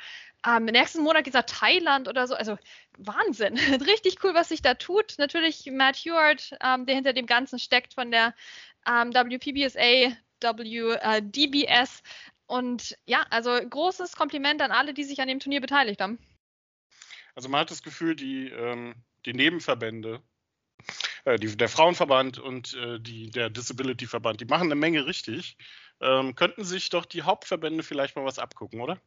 Ähm, 0.46 0.66
nächsten 0.72 1.02
Monat 1.02 1.24
geht 1.24 1.35
es 1.35 1.40
nach 1.40 1.46
Thailand 1.46 2.09
oder 2.09 2.26
so. 2.26 2.35
Also 2.35 2.59
Wahnsinn. 2.98 3.56
Richtig 3.87 4.22
cool, 4.24 4.35
was 4.35 4.48
sich 4.48 4.62
da 4.62 4.74
tut. 4.74 5.14
Natürlich 5.18 5.66
Matt 5.70 5.96
Hewitt, 5.96 6.56
ähm, 6.62 6.87
der 6.87 6.94
hinter 6.94 7.12
dem 7.12 7.26
Ganzen 7.26 7.59
steckt 7.59 7.94
von 7.94 8.11
der 8.11 8.35
ähm, 8.87 9.12
WPBSA, 9.12 10.16
WDBS. 10.40 12.02
Und 12.46 12.96
ja, 13.06 13.24
also 13.30 13.50
großes 13.52 14.16
Kompliment 14.16 14.61
an 14.61 14.72
alle, 14.72 14.92
die 14.92 15.04
sich 15.04 15.20
an 15.20 15.28
dem 15.28 15.40
Turnier 15.40 15.61
beteiligt 15.61 16.00
haben. 16.00 16.18
Also 17.35 17.48
man 17.48 17.61
hat 17.61 17.70
das 17.70 17.83
Gefühl, 17.83 18.16
die, 18.16 18.48
ähm, 18.48 18.94
die 19.24 19.33
Nebenverbände, 19.33 20.22
äh, 21.24 21.38
die, 21.38 21.56
der 21.56 21.68
Frauenverband 21.68 22.38
und 22.38 22.74
äh, 22.74 22.98
die, 22.98 23.30
der 23.30 23.50
Disability-Verband, 23.50 24.40
die 24.40 24.46
machen 24.46 24.64
eine 24.64 24.74
Menge 24.74 25.06
richtig. 25.06 25.56
Ähm, 26.00 26.35
könnten 26.35 26.64
sich 26.64 26.88
doch 26.90 27.04
die 27.04 27.22
Hauptverbände 27.22 27.83
vielleicht 27.83 28.16
mal 28.16 28.24
was 28.24 28.38
abgucken, 28.38 28.80
oder? 28.80 29.00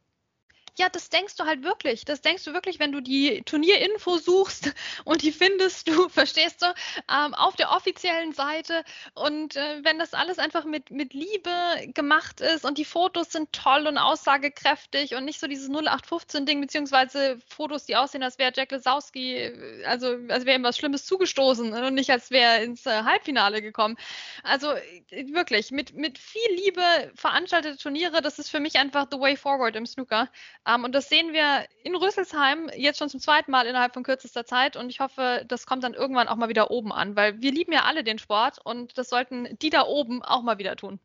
Ja, 0.76 0.88
das 0.88 1.08
denkst 1.08 1.36
du 1.36 1.44
halt 1.44 1.62
wirklich. 1.62 2.04
Das 2.04 2.20
denkst 2.20 2.44
du 2.44 2.52
wirklich, 2.52 2.80
wenn 2.80 2.90
du 2.90 3.00
die 3.00 3.42
Turnierinfo 3.44 4.18
suchst 4.18 4.74
und 5.04 5.22
die 5.22 5.30
findest 5.30 5.88
du, 5.88 6.08
verstehst 6.08 6.62
du, 6.62 6.66
ähm, 7.08 7.32
auf 7.34 7.54
der 7.54 7.70
offiziellen 7.70 8.32
Seite. 8.32 8.84
Und 9.14 9.54
äh, 9.54 9.84
wenn 9.84 10.00
das 10.00 10.14
alles 10.14 10.40
einfach 10.40 10.64
mit, 10.64 10.90
mit 10.90 11.14
Liebe 11.14 11.52
gemacht 11.94 12.40
ist 12.40 12.64
und 12.64 12.76
die 12.76 12.84
Fotos 12.84 13.30
sind 13.30 13.52
toll 13.52 13.86
und 13.86 13.98
aussagekräftig 13.98 15.14
und 15.14 15.24
nicht 15.24 15.38
so 15.38 15.46
dieses 15.46 15.70
0815-Ding, 15.70 16.60
beziehungsweise 16.60 17.38
Fotos, 17.46 17.86
die 17.86 17.94
aussehen, 17.94 18.24
als 18.24 18.38
wäre 18.38 18.52
Jack 18.52 18.72
Lesowski, 18.72 19.36
äh, 19.36 19.84
also 19.84 20.16
als 20.28 20.44
wäre 20.44 20.58
ihm 20.58 20.64
was 20.64 20.76
Schlimmes 20.76 21.06
zugestoßen 21.06 21.72
und 21.72 21.94
nicht 21.94 22.10
als 22.10 22.32
wäre 22.32 22.64
ins 22.64 22.84
äh, 22.86 23.04
Halbfinale 23.04 23.62
gekommen. 23.62 23.96
Also 24.42 24.72
äh, 24.72 25.32
wirklich, 25.32 25.70
mit, 25.70 25.94
mit 25.94 26.18
viel 26.18 26.50
Liebe 26.56 26.82
veranstaltete 27.14 27.76
Turniere, 27.76 28.22
das 28.22 28.40
ist 28.40 28.50
für 28.50 28.60
mich 28.60 28.76
einfach 28.76 29.06
the 29.10 29.20
way 29.20 29.36
forward 29.36 29.76
im 29.76 29.86
Snooker. 29.86 30.28
Ähm, 30.66 30.84
und 30.84 30.94
das 30.94 31.08
sehen 31.08 31.32
wir 31.32 31.66
in 31.82 31.94
Rüsselsheim 31.94 32.70
jetzt 32.74 32.98
schon 32.98 33.08
zum 33.08 33.20
zweiten 33.20 33.50
Mal 33.50 33.66
innerhalb 33.66 33.94
von 33.94 34.02
kürzester 34.02 34.44
Zeit. 34.46 34.76
Und 34.76 34.90
ich 34.90 35.00
hoffe, 35.00 35.44
das 35.48 35.66
kommt 35.66 35.84
dann 35.84 35.94
irgendwann 35.94 36.28
auch 36.28 36.36
mal 36.36 36.48
wieder 36.48 36.70
oben 36.70 36.92
an, 36.92 37.16
weil 37.16 37.40
wir 37.42 37.52
lieben 37.52 37.72
ja 37.72 37.84
alle 37.84 38.04
den 38.04 38.18
Sport 38.18 38.58
und 38.64 38.96
das 38.98 39.08
sollten 39.08 39.58
die 39.60 39.70
da 39.70 39.82
oben 39.86 40.22
auch 40.22 40.42
mal 40.42 40.58
wieder 40.58 40.76
tun. 40.76 41.00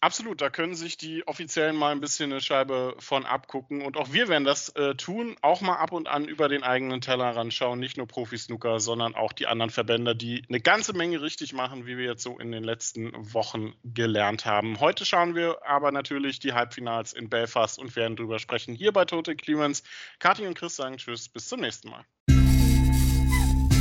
Absolut, 0.00 0.40
da 0.40 0.48
können 0.48 0.76
sich 0.76 0.96
die 0.96 1.26
Offiziellen 1.26 1.74
mal 1.74 1.90
ein 1.90 2.00
bisschen 2.00 2.30
eine 2.30 2.40
Scheibe 2.40 2.94
von 3.00 3.26
abgucken. 3.26 3.82
Und 3.82 3.96
auch 3.96 4.12
wir 4.12 4.28
werden 4.28 4.44
das 4.44 4.68
äh, 4.70 4.94
tun, 4.94 5.34
auch 5.42 5.60
mal 5.60 5.74
ab 5.76 5.90
und 5.90 6.06
an 6.06 6.26
über 6.26 6.48
den 6.48 6.62
eigenen 6.62 7.00
Teller 7.00 7.34
ranschauen. 7.34 7.80
Nicht 7.80 7.96
nur 7.96 8.06
Profi-Snooker, 8.06 8.78
sondern 8.78 9.16
auch 9.16 9.32
die 9.32 9.48
anderen 9.48 9.70
Verbände, 9.70 10.14
die 10.14 10.44
eine 10.48 10.60
ganze 10.60 10.92
Menge 10.92 11.20
richtig 11.20 11.52
machen, 11.52 11.86
wie 11.86 11.96
wir 11.96 12.04
jetzt 12.04 12.22
so 12.22 12.38
in 12.38 12.52
den 12.52 12.62
letzten 12.62 13.12
Wochen 13.34 13.74
gelernt 13.82 14.46
haben. 14.46 14.78
Heute 14.78 15.04
schauen 15.04 15.34
wir 15.34 15.66
aber 15.66 15.90
natürlich 15.90 16.38
die 16.38 16.52
Halbfinals 16.52 17.12
in 17.12 17.28
Belfast 17.28 17.78
und 17.78 17.96
werden 17.96 18.16
drüber 18.16 18.38
sprechen. 18.38 18.74
Hier 18.74 18.92
bei 18.92 19.04
Total 19.04 19.34
Clearance. 19.34 19.82
Kathi 20.20 20.46
und 20.46 20.54
Chris 20.54 20.76
sagen 20.76 20.98
Tschüss, 20.98 21.28
bis 21.28 21.48
zum 21.48 21.60
nächsten 21.60 21.90
Mal. 21.90 22.04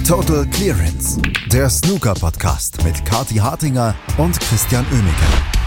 Total 0.07 0.47
Clearance, 0.47 1.21
der 1.51 1.69
Snooker-Podcast 1.69 2.83
mit 2.83 3.05
Kathi 3.05 3.35
Hartinger 3.35 3.93
und 4.17 4.39
Christian 4.39 4.85
Oemeke. 4.91 5.66